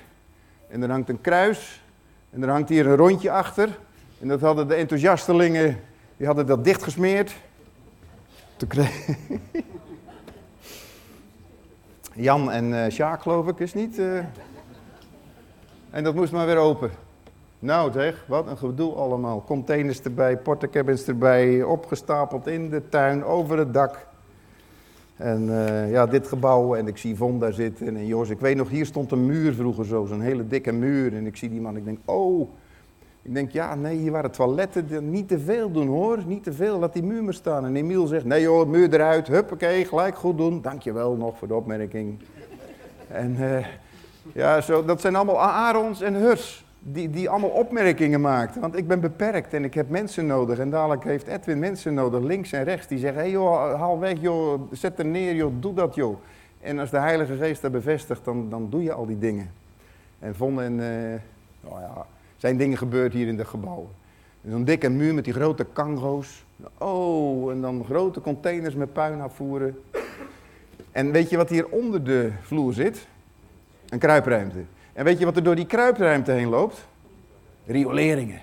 [0.67, 1.83] En er hangt een kruis.
[2.29, 3.77] En er hangt hier een rondje achter.
[4.19, 5.79] En dat hadden de enthousiastelingen,
[6.19, 7.35] die hadden dat dichtgesmeerd.
[8.57, 8.69] Toen.
[12.13, 13.99] Jan en uh, Sjaak, geloof ik, is niet.
[13.99, 14.19] Uh...
[15.89, 16.91] En dat moest maar weer open.
[17.59, 19.43] Nou zeg, wat een gedoe allemaal.
[19.43, 24.07] Containers erbij, portacabins erbij, opgestapeld in de tuin, over het dak.
[25.15, 27.87] En uh, ja, dit gebouw, en ik zie Von daar zitten.
[27.87, 31.15] En Jos, ik weet nog, hier stond een muur vroeger zo, zo'n hele dikke muur.
[31.15, 32.49] En ik zie die man, ik denk, oh.
[33.29, 35.09] Ik denk, ja, nee, hier waren toiletten.
[35.09, 36.79] Niet te veel doen hoor, niet te veel.
[36.79, 37.65] Laat die muur maar staan.
[37.65, 39.27] En Emiel zegt, nee joh, muur eruit.
[39.27, 40.61] Huppakee, gelijk goed doen.
[40.61, 42.19] Dankjewel nog voor de opmerking.
[43.07, 43.65] en uh,
[44.33, 46.65] ja, zo, dat zijn allemaal Aarons en Hurs.
[46.79, 48.59] Die, die allemaal opmerkingen maakt.
[48.59, 50.59] Want ik ben beperkt en ik heb mensen nodig.
[50.59, 52.87] En dadelijk heeft Edwin mensen nodig, links en rechts.
[52.87, 56.17] Die zeggen, hey joh, haal weg joh, zet er neer joh, doe dat joh.
[56.61, 59.51] En als de Heilige Geest dat bevestigt, dan, dan doe je al die dingen.
[60.19, 62.05] En vonden en, uh, nou ja
[62.39, 63.89] zijn dingen gebeurd hier in de gebouwen.
[64.49, 66.45] Zo'n dikke muur met die grote kango's.
[66.77, 69.79] Oh, en dan grote containers met puin afvoeren.
[70.91, 73.07] En weet je wat hier onder de vloer zit?
[73.89, 74.57] Een kruipruimte.
[74.93, 76.87] En weet je wat er door die kruipruimte heen loopt?
[77.65, 78.41] Rioleringen.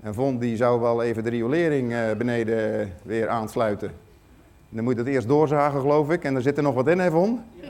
[0.00, 3.90] En Vond die zou wel even de riolering eh, beneden weer aansluiten.
[4.68, 6.24] dan moet je het eerst doorzagen, geloof ik.
[6.24, 7.40] En er zit er nog wat in, hè, Von?
[7.60, 7.68] ja.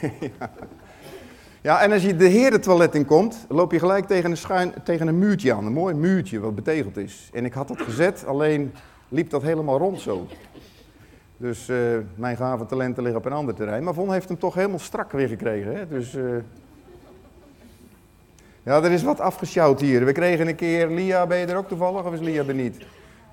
[1.82, 5.18] en als je de herentoilet in komt, loop je gelijk tegen een, schuin, tegen een
[5.18, 5.66] muurtje aan.
[5.66, 7.30] Een mooi muurtje wat betegeld is.
[7.32, 8.72] En ik had dat gezet, alleen
[9.08, 10.26] liep dat helemaal rond zo.
[11.36, 11.78] Dus uh,
[12.14, 13.84] mijn gave talenten liggen op een ander terrein.
[13.84, 15.76] Maar Von heeft hem toch helemaal strak weer gekregen.
[15.76, 15.88] Hè?
[15.88, 16.36] Dus, uh...
[18.62, 20.04] ja, er is wat afgesjouwd hier.
[20.04, 22.76] We kregen een keer, Lia, ben je er ook toevallig of is Lia er niet?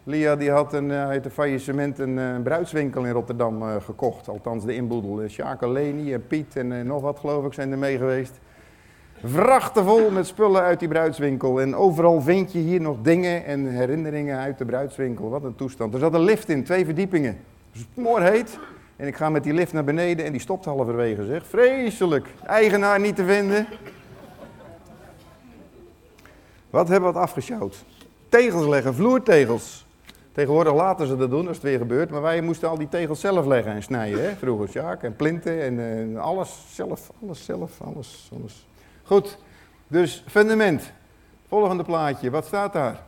[0.08, 4.28] Lia die had een, uh, een faillissement een, uh, bruidswinkel in Rotterdam uh, gekocht.
[4.28, 5.28] Althans de inboedel.
[5.28, 8.40] Sjaak Leni en Piet en nog wat geloof ik zijn er mee geweest.
[9.24, 11.62] Vrachten vol met spullen uit die bruidswinkel.
[11.62, 15.30] En overal vind je hier nog dingen en herinneringen uit de bruidswinkel.
[15.30, 15.94] Wat een toestand.
[15.94, 17.38] Er zat een lift in, twee verdiepingen.
[17.72, 18.60] Het heet.
[18.96, 21.46] En ik ga met die lift naar beneden en die stopt halverwege zeg.
[21.46, 22.28] Vreselijk.
[22.46, 23.68] Eigenaar niet te vinden.
[26.70, 27.86] Wat hebben we wat afgesjouwd?
[28.30, 29.87] Tegels leggen, vloertegels.
[30.38, 33.20] Tegenwoordig laten ze dat doen als het weer gebeurt, maar wij moesten al die tegels
[33.20, 34.24] zelf leggen en snijden.
[34.24, 34.36] Hè?
[34.36, 38.68] Vroeger, Sjaak, en plinten en, en, alles zelf, alles zelf, alles, alles.
[39.04, 39.38] Goed,
[39.88, 40.92] Dus fundament.
[41.48, 43.04] Volgende plaatje, wat staat daar?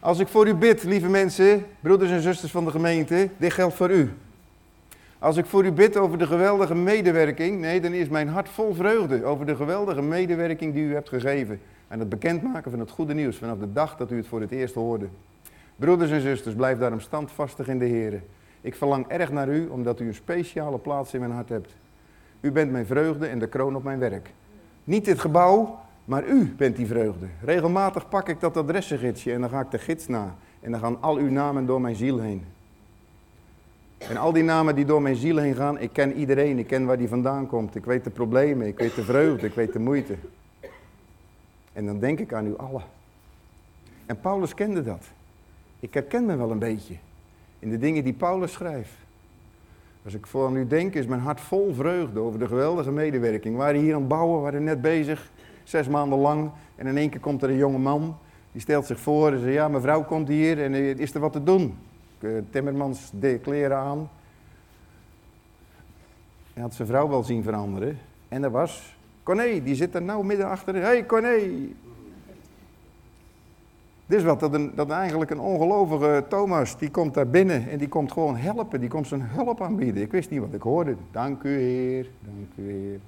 [0.00, 3.74] Als ik voor u bid, lieve mensen, broeders en zusters van de gemeente, dit geldt
[3.74, 4.12] voor u.
[5.18, 8.74] Als ik voor u bid over de geweldige medewerking, nee, dan is mijn hart vol
[8.74, 11.60] vreugde over de geweldige medewerking die u hebt gegeven.
[11.88, 14.50] En het bekendmaken van het goede nieuws vanaf de dag dat u het voor het
[14.50, 15.06] eerst hoorde.
[15.76, 18.22] Broeders en zusters, blijf daarom standvastig in de Heer.
[18.60, 21.76] Ik verlang erg naar u, omdat u een speciale plaats in mijn hart hebt.
[22.40, 24.30] U bent mijn vreugde en de kroon op mijn werk.
[24.84, 27.26] Niet dit gebouw, maar u bent die vreugde.
[27.42, 30.34] Regelmatig pak ik dat adressengidsje en dan ga ik de gids na.
[30.60, 32.44] En dan gaan al uw namen door mijn ziel heen.
[33.98, 36.84] En al die namen die door mijn ziel heen gaan, ik ken iedereen, ik ken
[36.84, 37.74] waar die vandaan komt.
[37.74, 40.14] Ik weet de problemen, ik weet de vreugde, ik weet de moeite.
[41.72, 42.82] En dan denk ik aan u allen.
[44.06, 45.04] En Paulus kende dat.
[45.84, 46.94] Ik herken me wel een beetje
[47.58, 48.92] in de dingen die Paulus schrijft.
[50.04, 53.54] Als ik voor nu denk, is mijn hart vol vreugde over de geweldige medewerking.
[53.54, 55.30] We waren hier aan het bouwen, we waren net bezig,
[55.64, 56.50] zes maanden lang.
[56.76, 58.16] En in één keer komt er een jonge man,
[58.52, 61.32] die stelt zich voor en zegt, ja, mevrouw komt hier en eh, is er wat
[61.32, 61.76] te doen?
[62.18, 64.10] Eh, Timmermans de kleren aan.
[66.52, 67.98] Hij had zijn vrouw wel zien veranderen.
[68.28, 70.74] En er was Corné, die zit er nou midden achter.
[70.74, 71.04] Hé hey,
[74.06, 77.88] dit is wat, dat, dat eigenlijk een ongelovige Thomas, die komt daar binnen en die
[77.88, 80.02] komt gewoon helpen, die komt zijn hulp aanbieden.
[80.02, 80.96] Ik wist niet wat ik hoorde.
[81.10, 82.98] Dank u Heer, dank u Heer.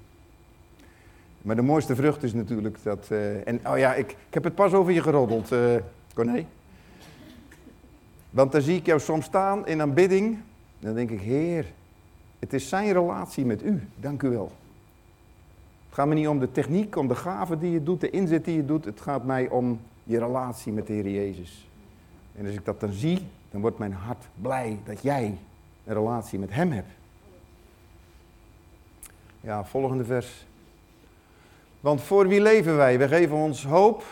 [1.43, 4.55] Maar de mooiste vrucht is natuurlijk dat, uh, en oh ja, ik, ik heb het
[4.55, 6.41] pas over je geroddeld, uh.
[8.31, 10.39] Want dan zie ik jou soms staan in aanbidding,
[10.79, 11.67] dan denk ik, Heer,
[12.39, 14.53] het is zijn relatie met u, dank u wel.
[15.87, 18.45] Het gaat me niet om de techniek, om de gaven die je doet, de inzet
[18.45, 21.69] die je doet, het gaat mij om je relatie met de Heer Jezus.
[22.37, 25.39] En als ik dat dan zie, dan wordt mijn hart blij dat jij
[25.85, 26.91] een relatie met Hem hebt.
[29.41, 30.47] Ja, volgende vers.
[31.81, 32.99] Want voor wie leven wij?
[32.99, 34.03] We geven ons hoop.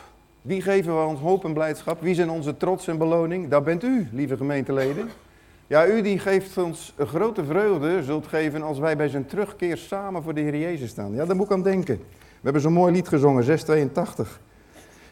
[0.42, 2.00] Wie geven we ons hoop en blijdschap?
[2.00, 3.48] Wie zijn onze trots en beloning?
[3.48, 5.08] Dat bent u, lieve gemeenteleden.
[5.66, 9.76] Ja, u die geeft ons een grote vreugde, zult geven als wij bij zijn terugkeer
[9.76, 11.14] samen voor de Heer Jezus staan.
[11.14, 11.96] Ja, daar moet ik aan denken.
[11.96, 14.40] We hebben zo'n mooi lied gezongen, 682.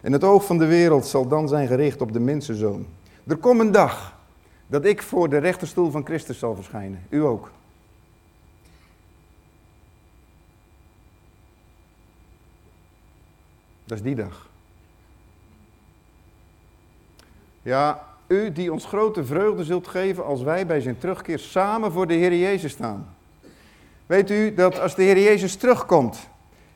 [0.03, 2.87] En het oog van de wereld zal dan zijn gericht op de mensenzoon.
[3.27, 4.17] Er komt een dag
[4.67, 7.07] dat ik voor de rechterstoel van Christus zal verschijnen.
[7.09, 7.51] U ook.
[13.85, 14.49] Dat is die dag.
[17.63, 22.07] Ja, u die ons grote vreugde zult geven als wij bij zijn terugkeer samen voor
[22.07, 23.15] de Heer Jezus staan.
[24.07, 26.29] Weet u dat als de Heer Jezus terugkomt,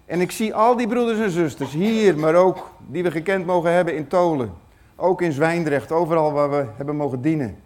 [0.07, 3.73] en ik zie al die broeders en zusters hier, maar ook die we gekend mogen
[3.73, 4.53] hebben in Tolen.
[4.97, 7.57] Ook in Zwijndrecht, overal waar we hebben mogen dienen.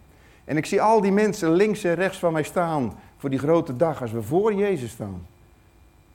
[0.43, 3.75] En ik zie al die mensen links en rechts van mij staan voor die grote
[3.75, 5.27] dag als we voor Jezus staan.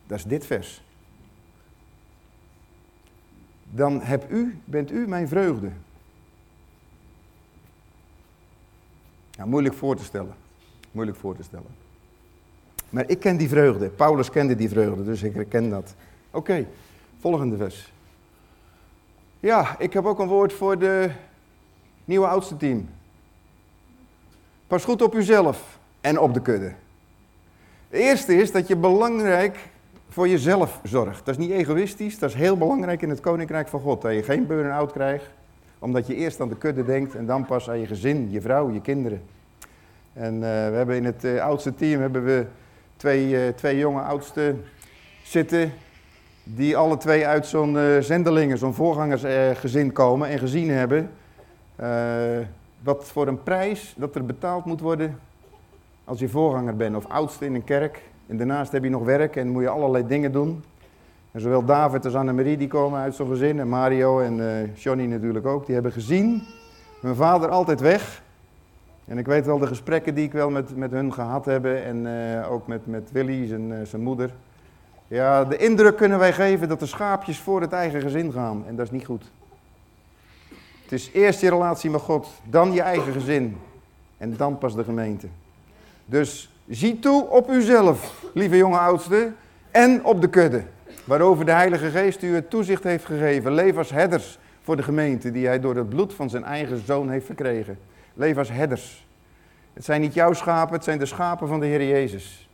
[0.07, 0.83] Dat is dit vers.
[3.71, 5.71] Dan heb u, bent u mijn vreugde.
[9.45, 10.35] Moeilijk voor te stellen.
[10.93, 11.75] Moeilijk voor te stellen.
[12.91, 13.89] Maar ik ken die vreugde.
[13.89, 15.95] Paulus kende die vreugde, dus ik herken dat.
[16.37, 16.67] Oké,
[17.19, 17.93] volgende vers.
[19.41, 21.11] Ja, ik heb ook een woord voor de
[22.05, 22.89] nieuwe oudste team.
[24.67, 26.73] Pas goed op uzelf en op de kudde.
[27.91, 29.59] De eerste is dat je belangrijk
[30.09, 31.25] voor jezelf zorgt.
[31.25, 34.03] Dat is niet egoïstisch, dat is heel belangrijk in het koninkrijk van God.
[34.03, 35.31] Dat je geen burn-out krijgt,
[35.79, 38.71] omdat je eerst aan de kudde denkt en dan pas aan je gezin, je vrouw,
[38.71, 39.23] je kinderen.
[40.13, 42.47] En uh, we hebben in het uh, oudste team hebben we
[42.97, 44.65] twee, uh, twee jonge oudsten
[45.23, 45.73] zitten
[46.55, 51.11] die alle twee uit zo'n uh, zendelingen, zo'n voorgangersgezin komen en gezien hebben
[51.81, 51.87] uh,
[52.83, 55.19] wat voor een prijs dat er betaald moet worden
[56.05, 58.03] als je voorganger bent of oudste in een kerk.
[58.27, 60.65] En daarnaast heb je nog werk en moet je allerlei dingen doen.
[61.33, 65.05] En zowel David als Annemarie die komen uit zo'n gezin en Mario en uh, Johnny
[65.05, 65.65] natuurlijk ook.
[65.65, 66.43] Die hebben gezien
[67.01, 68.23] mijn vader altijd weg.
[69.05, 72.07] En ik weet wel de gesprekken die ik wel met, met hun gehad heb en
[72.51, 74.31] ook met, met Willy, zijn, zijn moeder.
[75.09, 78.65] Ja, de indruk kunnen wij geven dat de schaapjes voor het eigen gezin gaan.
[78.67, 79.25] En dat is niet goed.
[80.83, 83.57] Het is eerst je relatie met God, dan je eigen gezin.
[84.17, 85.27] En dan pas de gemeente.
[86.05, 89.37] Dus zie toe op uzelf, lieve jonge oudsten,
[89.71, 90.63] en op de kudde.
[91.05, 93.53] Waarover de Heilige Geest u het toezicht heeft gegeven.
[93.53, 97.11] Leef als herders voor de gemeente die hij door het bloed van zijn eigen zoon
[97.11, 97.79] heeft verkregen.
[98.15, 99.07] Leef als herders.
[99.73, 102.46] Het zijn niet jouw schapen, het zijn de schapen van de Heer Jezus.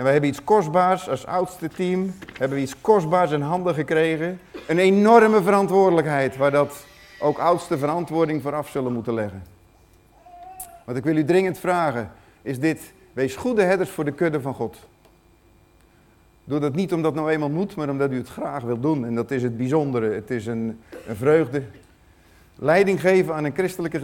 [0.00, 4.40] En wij hebben iets kostbaars, als oudste team, hebben we iets kostbaars in handen gekregen.
[4.66, 6.84] Een enorme verantwoordelijkheid, waar dat
[7.18, 9.42] ook oudste verantwoording voor af zullen moeten leggen.
[10.84, 12.10] Wat ik wil u dringend vragen,
[12.42, 12.92] is dit.
[13.12, 14.76] Wees goede herders voor de kudde van God.
[16.44, 19.04] Doe dat niet omdat nou eenmaal moet, maar omdat u het graag wilt doen.
[19.04, 20.14] En dat is het bijzondere.
[20.14, 21.62] Het is een, een vreugde.
[22.54, 23.98] Leiding geven aan een christelijke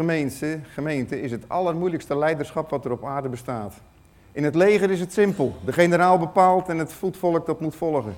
[0.74, 3.74] gemeente is het allermoeilijkste leiderschap wat er op aarde bestaat.
[4.36, 5.56] In het leger is het simpel.
[5.64, 8.14] De generaal bepaalt en het voetvolk dat moet volgen.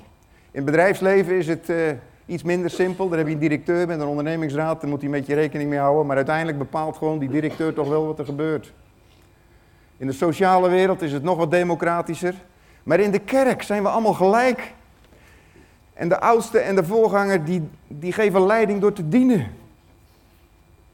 [0.50, 1.90] In het bedrijfsleven is het uh,
[2.26, 3.08] iets minder simpel.
[3.08, 5.78] Daar heb je een directeur met een ondernemingsraad, daar moet hij met je rekening mee
[5.78, 6.06] houden.
[6.06, 8.72] Maar uiteindelijk bepaalt gewoon die directeur toch wel wat er gebeurt.
[9.96, 12.34] In de sociale wereld is het nog wat democratischer.
[12.82, 14.74] Maar in de kerk zijn we allemaal gelijk.
[15.92, 19.46] En de oudste en de voorganger die, die geven leiding door te dienen.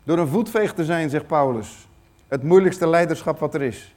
[0.02, 1.88] Door een voetveeg te zijn, zegt Paulus.
[2.28, 3.93] Het moeilijkste leiderschap wat er is.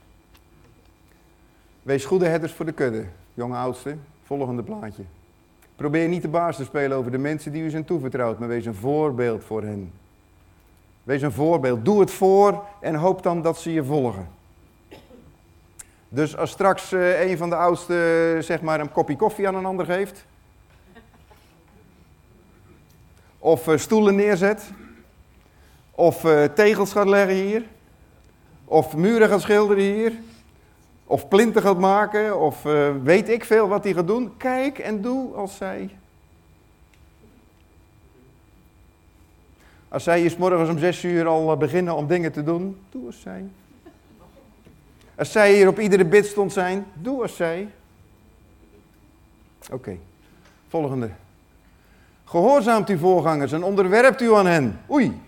[1.88, 3.98] Wees goede herders voor de kudde, jonge oudste.
[4.24, 5.04] Volgende plaatje.
[5.76, 8.66] Probeer niet de baas te spelen over de mensen die u zijn toevertrouwd, maar wees
[8.66, 9.92] een voorbeeld voor hen.
[11.04, 11.86] Wees een voorbeeld.
[11.86, 14.28] Doe het voor en hoop dan dat ze je volgen.
[16.10, 19.66] Dus als straks uh, een van de oudsten zeg maar een kopje koffie aan een
[19.66, 20.26] ander geeft,
[23.40, 24.72] of uh, stoelen neerzet,
[25.92, 27.64] of tegels gaat leggen hier,
[28.66, 30.14] of muren gaat schilderen hier,
[31.08, 32.64] of plinten gaat maken, of
[33.04, 35.90] weet ik veel wat hij gaat doen, kijk en doe als zij.
[39.90, 43.22] Als zij je morgens om zes uur al beginnen om dingen te doen, doe als
[43.22, 43.46] zij.
[45.16, 47.70] Als zij hier op iedere bid stond zijn, doe als zij.
[49.72, 49.98] Oké,
[50.68, 51.10] volgende.
[52.24, 54.80] Gehoorzaamt uw voorgangers en onderwerpt u aan hen.
[54.92, 55.26] Oei.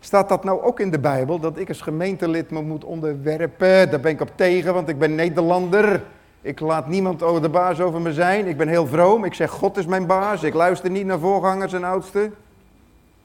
[0.00, 3.90] Staat dat nou ook in de Bijbel, dat ik als gemeentelid me moet onderwerpen?
[3.90, 6.02] Daar ben ik op tegen, want ik ben Nederlander.
[6.42, 8.46] Ik laat niemand de baas over me zijn.
[8.46, 9.24] Ik ben heel vroom.
[9.24, 10.42] Ik zeg, God is mijn baas.
[10.42, 12.34] Ik luister niet naar voorgangers en oudsten.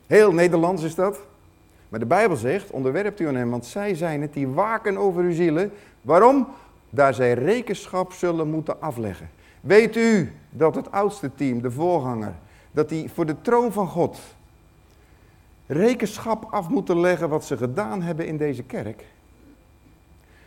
[0.08, 1.20] Heel Nederlands is dat.
[1.90, 5.24] Maar de Bijbel zegt, onderwerpt u aan hem, want zij zijn het die waken over
[5.24, 5.72] uw zielen.
[6.02, 6.48] Waarom?
[6.90, 9.30] Daar zij rekenschap zullen moeten afleggen.
[9.62, 12.34] Weet u dat het oudste team, de voorganger,
[12.72, 14.18] dat die voor de troon van God
[15.68, 19.06] rekenschap af moeten leggen wat ze gedaan hebben in deze kerk?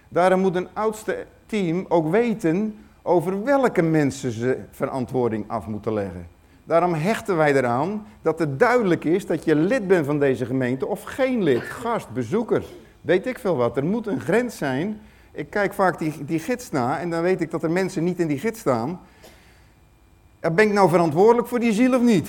[0.08, 6.26] Daarom moet een oudste team ook weten over welke mensen ze verantwoording af moeten leggen.
[6.64, 10.86] Daarom hechten wij eraan dat het duidelijk is dat je lid bent van deze gemeente
[10.86, 12.64] of geen lid, gast, bezoeker,
[13.00, 13.76] weet ik veel wat.
[13.76, 15.00] Er moet een grens zijn.
[15.32, 18.18] Ik kijk vaak die, die gids na en dan weet ik dat er mensen niet
[18.18, 19.00] in die gids staan.
[20.40, 22.28] Ben ik nou verantwoordelijk voor die ziel of niet?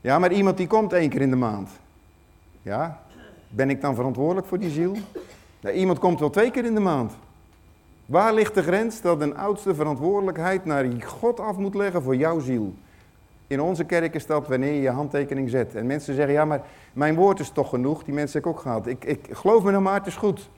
[0.00, 1.70] Ja, maar iemand die komt één keer in de maand.
[2.62, 3.00] Ja,
[3.48, 4.96] ben ik dan verantwoordelijk voor die ziel?
[5.74, 7.12] Iemand komt wel twee keer in de maand.
[8.06, 12.38] Waar ligt de grens dat een oudste verantwoordelijkheid naar God af moet leggen voor jouw
[12.40, 12.74] ziel?
[13.46, 15.74] In onze kerk is dat wanneer je je handtekening zet.
[15.74, 18.04] En mensen zeggen, ja, maar mijn woord is toch genoeg.
[18.04, 18.86] Die mensen heb ik ook gehad.
[18.86, 20.48] Ik, ik geloof me nou maar, het is goed.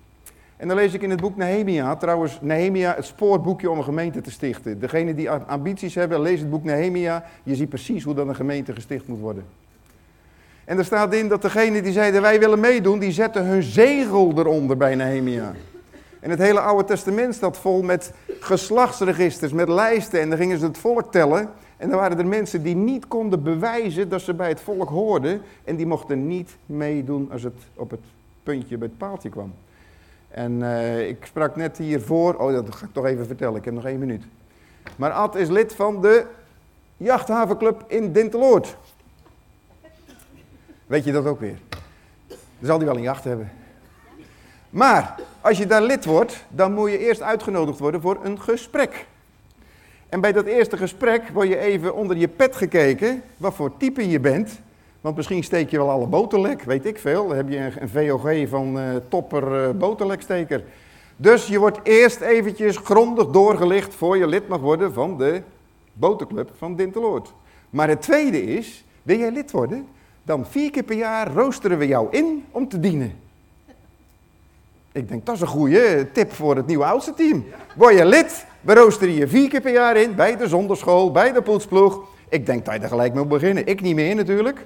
[0.60, 4.20] En dan lees ik in het boek Nehemia, trouwens Nehemia, het spoorboekje om een gemeente
[4.20, 4.80] te stichten.
[4.80, 7.24] Degene die ambities hebben, lees het boek Nehemia.
[7.42, 9.44] Je ziet precies hoe dan een gemeente gesticht moet worden.
[10.64, 14.32] En er staat in dat degene die zeiden wij willen meedoen, die zetten hun zegel
[14.36, 15.52] eronder bij Nehemia.
[16.20, 20.20] En het hele Oude Testament staat vol met geslachtsregisters, met lijsten.
[20.20, 21.50] En dan gingen ze het volk tellen.
[21.76, 25.40] En dan waren er mensen die niet konden bewijzen dat ze bij het volk hoorden.
[25.64, 28.00] En die mochten niet meedoen als het op het
[28.42, 29.52] puntje bij het paaltje kwam.
[30.30, 33.74] En uh, ik sprak net hiervoor, oh dat ga ik toch even vertellen, ik heb
[33.74, 34.24] nog één minuut.
[34.96, 36.26] Maar Ad is lid van de
[36.96, 38.76] jachthavenclub in Dinteloord.
[40.86, 41.58] Weet je dat ook weer?
[42.26, 43.50] Dan zal hij wel een jacht hebben.
[44.70, 49.06] Maar als je daar lid wordt, dan moet je eerst uitgenodigd worden voor een gesprek.
[50.08, 54.08] En bij dat eerste gesprek word je even onder je pet gekeken, wat voor type
[54.08, 54.60] je bent.
[55.00, 57.28] Want misschien steek je wel alle boterlek, weet ik veel.
[57.28, 60.64] Dan heb je een VOG van uh, topper uh, boterleksteker.
[61.16, 65.42] Dus je wordt eerst eventjes grondig doorgelicht voor je lid mag worden van de
[65.92, 67.32] boterclub van Dinteloord.
[67.70, 69.86] Maar het tweede is, wil jij lid worden?
[70.22, 73.12] Dan vier keer per jaar roosteren we jou in om te dienen.
[74.92, 77.44] Ik denk, dat is een goede tip voor het nieuwe oudste team.
[77.76, 81.32] Word je lid, we roosteren je vier keer per jaar in, bij de zonderschool, bij
[81.32, 82.00] de poetsploeg.
[82.30, 83.66] Ik denk dat je er gelijk mee moet beginnen.
[83.66, 84.64] Ik niet meer natuurlijk.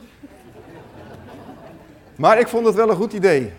[2.16, 3.52] Maar ik vond het wel een goed idee.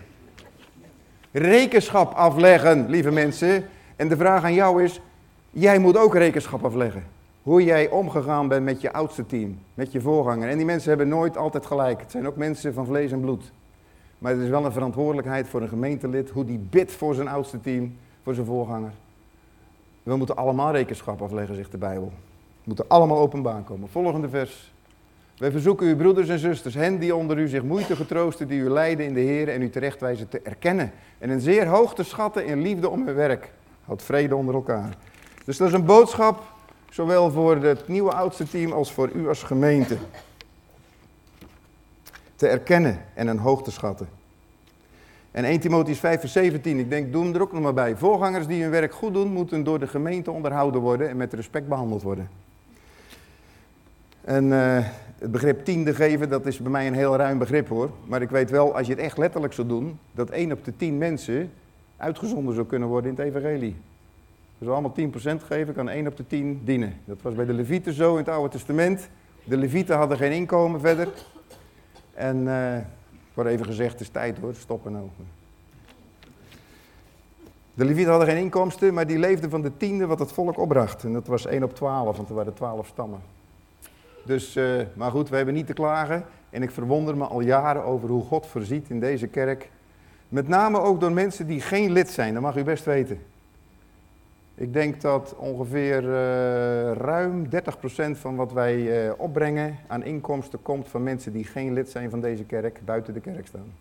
[1.32, 3.64] Rekenschap afleggen, lieve mensen.
[3.96, 5.00] En de vraag aan jou is,
[5.50, 7.04] jij moet ook rekenschap afleggen.
[7.42, 10.48] Hoe jij omgegaan bent met je oudste team, met je voorganger.
[10.48, 12.00] En die mensen hebben nooit altijd gelijk.
[12.00, 13.52] Het zijn ook mensen van vlees en bloed.
[14.18, 17.60] Maar het is wel een verantwoordelijkheid voor een gemeentelid hoe die bidt voor zijn oudste
[17.60, 18.92] team, voor zijn voorganger.
[20.02, 22.12] We moeten allemaal rekenschap afleggen, zegt de Bijbel.
[22.66, 23.88] Moeten allemaal openbaar komen.
[23.88, 24.72] Volgende vers.
[25.38, 28.68] Wij verzoeken uw broeders en zusters, hen die onder u zich moeite getroosten, die u
[28.68, 30.92] leiden in de Heer en u terechtwijzen te erkennen.
[31.18, 33.52] En een zeer hoog te schatten in liefde om hun werk.
[33.84, 34.96] Houd vrede onder elkaar.
[35.44, 36.42] Dus dat is een boodschap,
[36.90, 39.96] zowel voor het nieuwe oudste team als voor u als gemeente.
[42.36, 44.08] Te erkennen en een hoog te schatten.
[45.30, 47.96] En 1 Timotheüs 5 vers 17, ik denk, doe hem er ook nog maar bij.
[47.96, 51.68] Voorgangers die hun werk goed doen, moeten door de gemeente onderhouden worden en met respect
[51.68, 52.28] behandeld worden.
[54.26, 54.78] En uh,
[55.18, 57.90] het begrip tiende geven, dat is bij mij een heel ruim begrip hoor.
[58.04, 60.76] Maar ik weet wel, als je het echt letterlijk zou doen, dat 1 op de
[60.76, 61.52] 10 mensen
[61.96, 63.76] uitgezonden zou kunnen worden in het evangelie.
[64.58, 65.02] Dus allemaal 10%
[65.46, 66.94] geven, kan 1 op de 10 dienen.
[67.04, 69.08] Dat was bij de Levieten zo in het Oude Testament.
[69.44, 71.08] De Levieten hadden geen inkomen verder.
[72.14, 72.76] En uh,
[73.34, 75.08] wordt even gezegd, het is tijd hoor, stoppen nou.
[77.74, 81.04] De Levieten hadden geen inkomsten, maar die leefden van de tiende wat het volk opbracht.
[81.04, 83.35] En dat was 1 op 12, want er waren 12 stammen.
[84.26, 86.24] Dus, uh, maar goed, we hebben niet te klagen.
[86.50, 89.70] En ik verwonder me al jaren over hoe God voorziet in deze kerk.
[90.28, 93.18] Met name ook door mensen die geen lid zijn, dat mag u best weten.
[94.54, 97.48] Ik denk dat ongeveer uh, ruim 30%
[98.12, 102.20] van wat wij uh, opbrengen aan inkomsten komt van mensen die geen lid zijn van
[102.20, 103.72] deze kerk, buiten de kerk staan.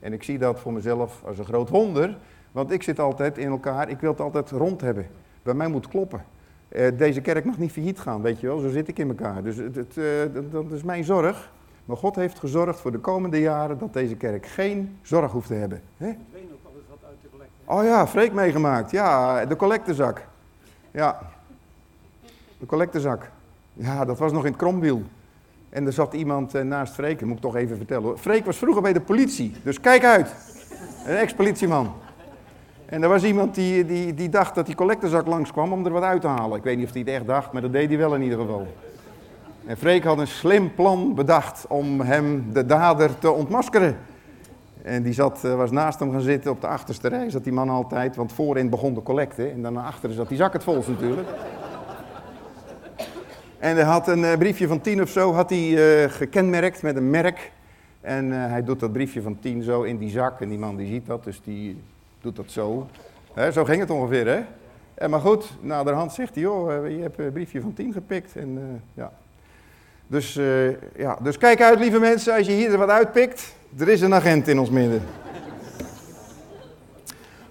[0.00, 2.16] En ik zie dat voor mezelf als een groot wonder,
[2.52, 5.06] want ik zit altijd in elkaar, ik wil het altijd rond hebben.
[5.42, 6.24] Bij mij moet kloppen.
[6.68, 9.42] Uh, deze kerk mag niet failliet gaan, weet je wel, zo zit ik in elkaar.
[9.42, 9.94] Dus het, het,
[10.34, 11.50] dat, dat is mijn zorg.
[11.84, 15.54] Maar God heeft gezorgd voor de komende jaren dat deze kerk geen zorg hoeft te
[15.54, 15.82] hebben.
[15.96, 16.12] Hè?
[17.64, 18.90] Oh ja, Freek meegemaakt.
[18.90, 20.26] Ja, de collectezak.
[20.90, 21.20] Ja,
[22.58, 23.30] de collectezak.
[23.72, 25.02] Ja, dat was nog in het kromwiel.
[25.68, 28.18] En er zat iemand eh, naast Freek, dat moet ik toch even vertellen.
[28.18, 30.34] Freek was vroeger bij de politie, dus kijk uit.
[31.06, 31.92] Een ex-politieman.
[32.88, 36.02] En er was iemand die, die, die dacht dat die collectezak langskwam om er wat
[36.02, 36.58] uit te halen.
[36.58, 38.38] Ik weet niet of hij het echt dacht, maar dat deed hij wel in ieder
[38.38, 38.66] geval.
[39.66, 43.96] En Freek had een slim plan bedacht om hem, de dader, te ontmaskeren.
[44.82, 47.52] En die zat, eh, was naast hem gaan zitten op de achterste rij, zat die
[47.52, 48.16] man altijd.
[48.16, 51.28] Want voorin begon de collecte en dan naar achteren zat die zak het volst natuurlijk.
[53.58, 56.96] En hij had een eh, briefje van tien of zo, had hij uh, gekenmerkt met
[56.96, 57.52] een merk.
[58.00, 60.40] En hij doet dat briefje van tien zo in die zak.
[60.40, 61.76] En die man die ziet dat, dus die
[62.20, 62.88] doet dat zo.
[63.52, 64.40] Zo ging het ongeveer, hè?
[64.94, 68.36] En maar goed, naderhand zegt hij, joh, je hebt een briefje van tien gepikt.
[68.36, 69.12] En, ja.
[70.06, 70.34] Dus,
[70.96, 71.18] ja.
[71.22, 73.54] dus kijk uit, lieve mensen, als je hier er wat uitpikt.
[73.78, 75.02] Er is een agent in ons midden.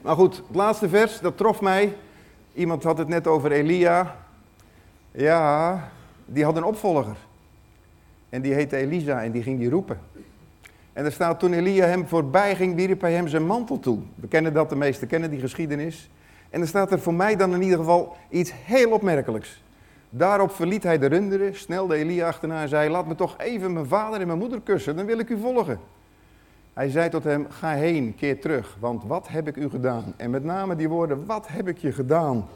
[0.02, 1.96] Maar goed, het laatste vers, dat trof mij.
[2.54, 4.16] Iemand had het net over Elia.
[5.12, 5.90] Ja,
[6.26, 7.16] die had een opvolger.
[8.30, 10.00] En die heette Elisa en die ging die roepen.
[10.98, 14.00] En er staat, toen Elia hem voorbij ging, wierp hij hem zijn mantel toe.
[14.16, 16.10] We kennen dat, de meesten kennen die geschiedenis.
[16.50, 19.64] En er staat er voor mij dan in ieder geval iets heel opmerkelijks.
[20.10, 23.86] Daarop verliet hij de runderen, snelde Elia achterna en zei, laat me toch even mijn
[23.86, 25.80] vader en mijn moeder kussen, dan wil ik u volgen.
[26.74, 30.14] Hij zei tot hem, ga heen, keer terug, want wat heb ik u gedaan?
[30.16, 32.48] En met name die woorden, wat heb ik je gedaan?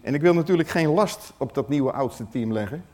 [0.00, 2.84] En ik wil natuurlijk geen last op dat nieuwe oudste team leggen.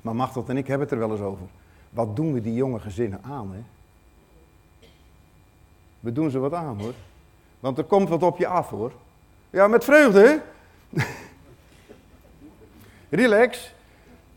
[0.00, 1.46] Maar Machtel en ik hebben het er wel eens over.
[1.92, 3.62] Wat doen we die jonge gezinnen aan, hè?
[6.00, 6.94] We doen ze wat aan, hoor.
[7.60, 8.92] Want er komt wat op je af, hoor.
[9.50, 10.36] Ja, met vreugde, hè?
[13.22, 13.74] Relax.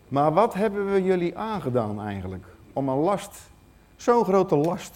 [0.08, 2.45] Maar wat hebben we jullie aangedaan eigenlijk?
[2.74, 3.49] Om een last
[3.95, 4.95] Zo'n grote last.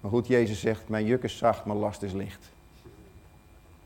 [0.00, 2.50] Maar goed, Jezus zegt, mijn juk is zacht, mijn last is licht.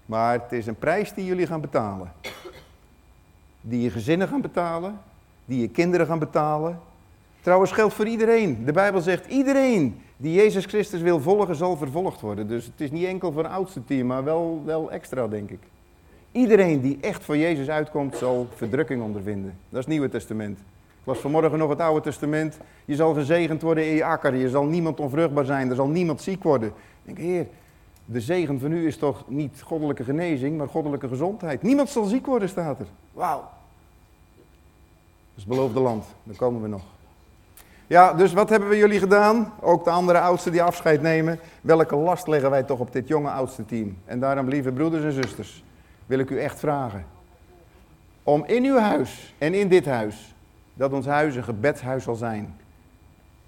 [0.07, 2.13] Maar het is een prijs die jullie gaan betalen.
[3.61, 5.01] Die je gezinnen gaan betalen,
[5.45, 6.81] die je kinderen gaan betalen.
[7.43, 8.65] Trouwens geldt voor iedereen.
[8.65, 12.49] De Bijbel zegt, iedereen die Jezus Christus wil volgen, zal vervolgd worden.
[12.49, 15.59] Dus het is niet enkel voor een oudste team, maar wel, wel extra, denk ik.
[16.33, 19.55] Iedereen die echt voor Jezus uitkomt, zal verdrukking ondervinden.
[19.69, 20.59] Dat is het Nieuwe Testament.
[20.59, 22.59] Ik las vanmorgen nog het Oude Testament.
[22.85, 24.35] Je zal gezegend worden in je akker.
[24.35, 25.71] Je zal niemand onvruchtbaar zijn.
[25.71, 26.69] Er zal niemand ziek worden.
[26.69, 27.47] Ik denk, heer,
[28.05, 31.63] de zegen van u is toch niet goddelijke genezing, maar goddelijke gezondheid.
[31.63, 32.87] Niemand zal ziek worden, staat er.
[33.13, 33.41] Wauw.
[33.41, 33.51] Dat
[35.37, 36.05] is beloofde land.
[36.23, 36.83] Daar komen we nog.
[37.93, 39.53] Ja, dus wat hebben we jullie gedaan?
[39.61, 41.39] Ook de andere oudsten die afscheid nemen.
[41.61, 43.97] Welke last leggen wij toch op dit jonge oudste team?
[44.05, 45.65] En daarom, lieve broeders en zusters,
[46.07, 47.05] wil ik u echt vragen.
[48.23, 50.35] Om in uw huis en in dit huis
[50.75, 52.57] dat ons huis een gebedshuis zal zijn.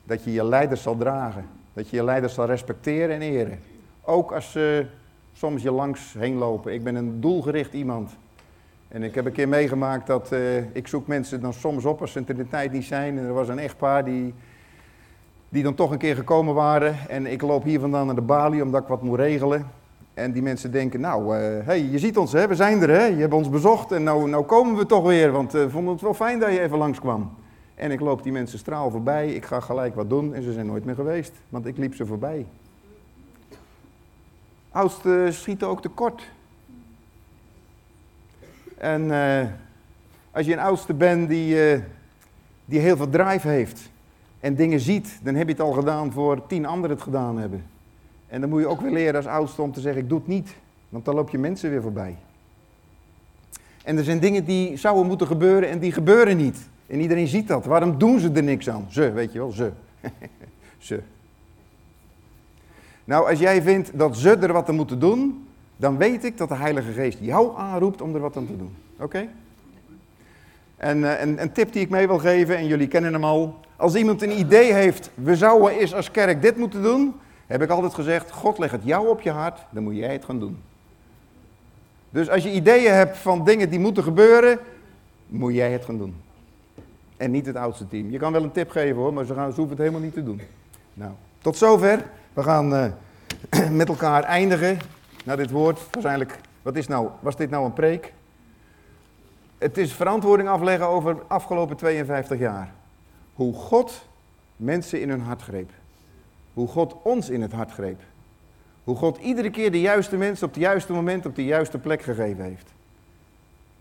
[0.03, 1.47] Dat je je leiders zal dragen.
[1.73, 3.61] Dat je je leiders zal respecteren en eren.
[4.03, 4.87] Ook als ze
[5.33, 6.73] soms je langs heen lopen.
[6.73, 8.11] Ik ben een doelgericht iemand.
[8.95, 12.13] En ik heb een keer meegemaakt dat uh, ik zoek mensen dan soms op als
[12.13, 13.19] ze er de tijd niet zijn.
[13.19, 14.35] En er was een echtpaar die,
[15.49, 16.97] die dan toch een keer gekomen waren.
[17.09, 19.71] En ik loop hier vandaan naar de balie omdat ik wat moet regelen.
[20.15, 22.49] En die mensen denken, nou, uh, hey, je ziet ons, hè?
[22.49, 23.05] we zijn er, hè?
[23.05, 25.93] je hebt ons bezocht en nou, nou komen we toch weer, want we uh, vonden
[25.93, 27.31] het wel fijn dat je even langskwam.
[27.75, 30.67] En ik loop die mensen straal voorbij, ik ga gelijk wat doen en ze zijn
[30.67, 32.47] nooit meer geweest, want ik liep ze voorbij.
[34.71, 36.33] Oudste schieten ook tekort.
[38.85, 39.47] En eh,
[40.31, 41.81] als je een oudste bent die, eh,
[42.65, 43.91] die heel veel drive heeft
[44.41, 47.65] en dingen ziet, dan heb je het al gedaan voor tien anderen het gedaan hebben.
[48.27, 50.27] En dan moet je ook weer leren als oudste om te zeggen, ik doe het
[50.27, 50.55] niet.
[50.89, 52.17] Want dan loop je mensen weer voorbij.
[53.85, 56.69] En er zijn dingen die zouden moeten gebeuren en die gebeuren niet.
[56.87, 57.65] En iedereen ziet dat.
[57.65, 58.87] Waarom doen ze er niks aan?
[58.89, 59.71] Ze, weet je wel, ze.
[60.79, 61.03] ze.
[63.05, 65.44] Nou, als jij vindt dat ze er wat aan moeten doen,
[65.77, 68.77] dan weet ik dat de Heilige Geest jou aanroept om er wat aan te doen.
[68.99, 69.29] Oké?
[70.77, 73.55] En een, een tip die ik mee wil geven, en jullie kennen hem al.
[73.77, 77.15] Als iemand een idee heeft, we zouden eens als kerk dit moeten doen,
[77.47, 80.25] heb ik altijd gezegd, God legt het jou op je hart, dan moet jij het
[80.25, 80.59] gaan doen.
[82.11, 84.59] Dus als je ideeën hebt van dingen die moeten gebeuren,
[85.27, 86.15] moet jij het gaan doen.
[87.17, 88.11] En niet het oudste team.
[88.11, 90.15] Je kan wel een tip geven hoor, maar ze, gaan, ze hoeven het helemaal niet
[90.15, 90.41] te doen.
[90.95, 92.05] Nou, tot zover.
[92.33, 92.87] We gaan uh,
[93.81, 94.79] met elkaar eindigen.
[95.25, 98.13] Nou, dit woord, waarschijnlijk, wat is nou, was dit nou een preek?
[99.59, 102.73] Het is verantwoording afleggen over de afgelopen 52 jaar.
[103.35, 104.07] Hoe God
[104.57, 105.71] mensen in hun hart greep.
[106.53, 108.01] Hoe God ons in het hart greep.
[108.85, 112.03] Hoe God iedere keer de juiste mensen op het juiste moment op de juiste plek
[112.03, 112.73] gegeven heeft.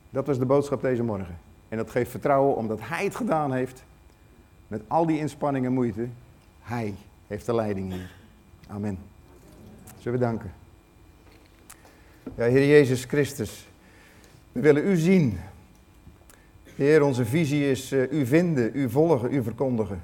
[0.10, 1.38] Dat was de boodschap deze morgen.
[1.70, 3.84] En dat geeft vertrouwen omdat Hij het gedaan heeft.
[4.68, 6.08] Met al die inspanning en moeite.
[6.62, 6.94] Hij
[7.28, 8.12] heeft de leiding hier.
[8.68, 8.98] Amen.
[10.00, 10.62] Zullen we danken.
[12.36, 13.68] Ja, Heer Jezus Christus.
[14.52, 15.40] We willen U zien.
[16.76, 20.02] Heer, onze visie is uh, U vinden, U volgen, U verkondigen.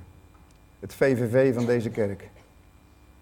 [0.80, 2.30] Het VVV van deze kerk.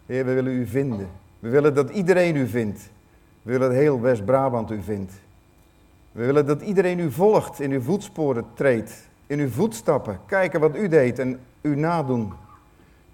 [0.06, 1.10] Heer, we willen U vinden.
[1.40, 2.90] We willen dat iedereen U vindt.
[3.42, 5.14] We willen dat heel West-Brabant U vindt.
[6.12, 10.76] We willen dat iedereen U volgt, in uw voetsporen treedt, in uw voetstappen, kijken wat
[10.76, 12.34] U deed en U nadoen.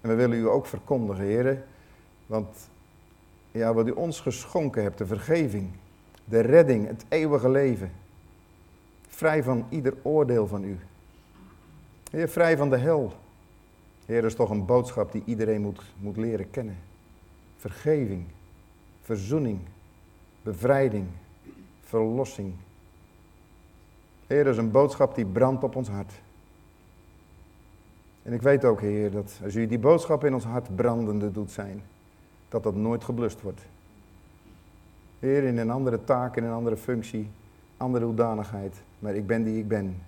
[0.00, 1.62] En we willen U ook verkondigen, Heer.
[2.26, 2.68] Want
[3.54, 5.70] ja, wat U ons geschonken hebt, de vergeving,
[6.24, 7.92] de redding, het eeuwige leven.
[9.08, 10.78] Vrij van ieder oordeel van U.
[12.10, 13.12] Heer, vrij van de hel.
[14.06, 16.76] Heer, dat is toch een boodschap die iedereen moet, moet leren kennen.
[17.56, 18.24] Vergeving,
[19.00, 19.58] verzoening,
[20.42, 21.06] bevrijding,
[21.80, 22.54] verlossing.
[24.26, 26.12] Heer, dat is een boodschap die brandt op ons hart.
[28.22, 31.50] En ik weet ook, Heer, dat als u die boodschap in ons hart brandende doet
[31.50, 31.82] zijn,
[32.54, 33.60] dat dat nooit geblust wordt.
[35.18, 37.30] Heer, in een andere taak, in een andere functie,
[37.76, 38.82] andere hoedanigheid.
[38.98, 40.02] Maar ik ben die ik ben.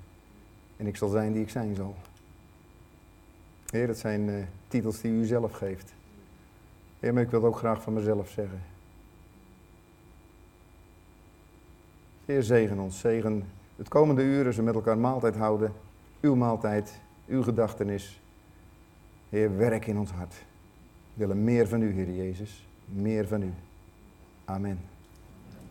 [0.76, 1.94] En ik zal zijn die ik zijn zal.
[3.70, 4.34] Heer, dat zijn uh,
[4.68, 5.92] titels die u zelf geeft.
[7.00, 8.62] Heer, maar ik wil het ook graag van mezelf zeggen.
[12.24, 12.98] Heer, zegen ons.
[12.98, 13.44] Zegen
[13.76, 15.72] het komende uren ze met elkaar maaltijd houden.
[16.20, 18.20] Uw maaltijd, uw gedachtenis.
[19.28, 20.34] Heer, werk in ons hart.
[21.16, 22.66] Willen meer van u, Heer Jezus.
[22.84, 23.52] Meer van u.
[24.44, 24.78] Amen.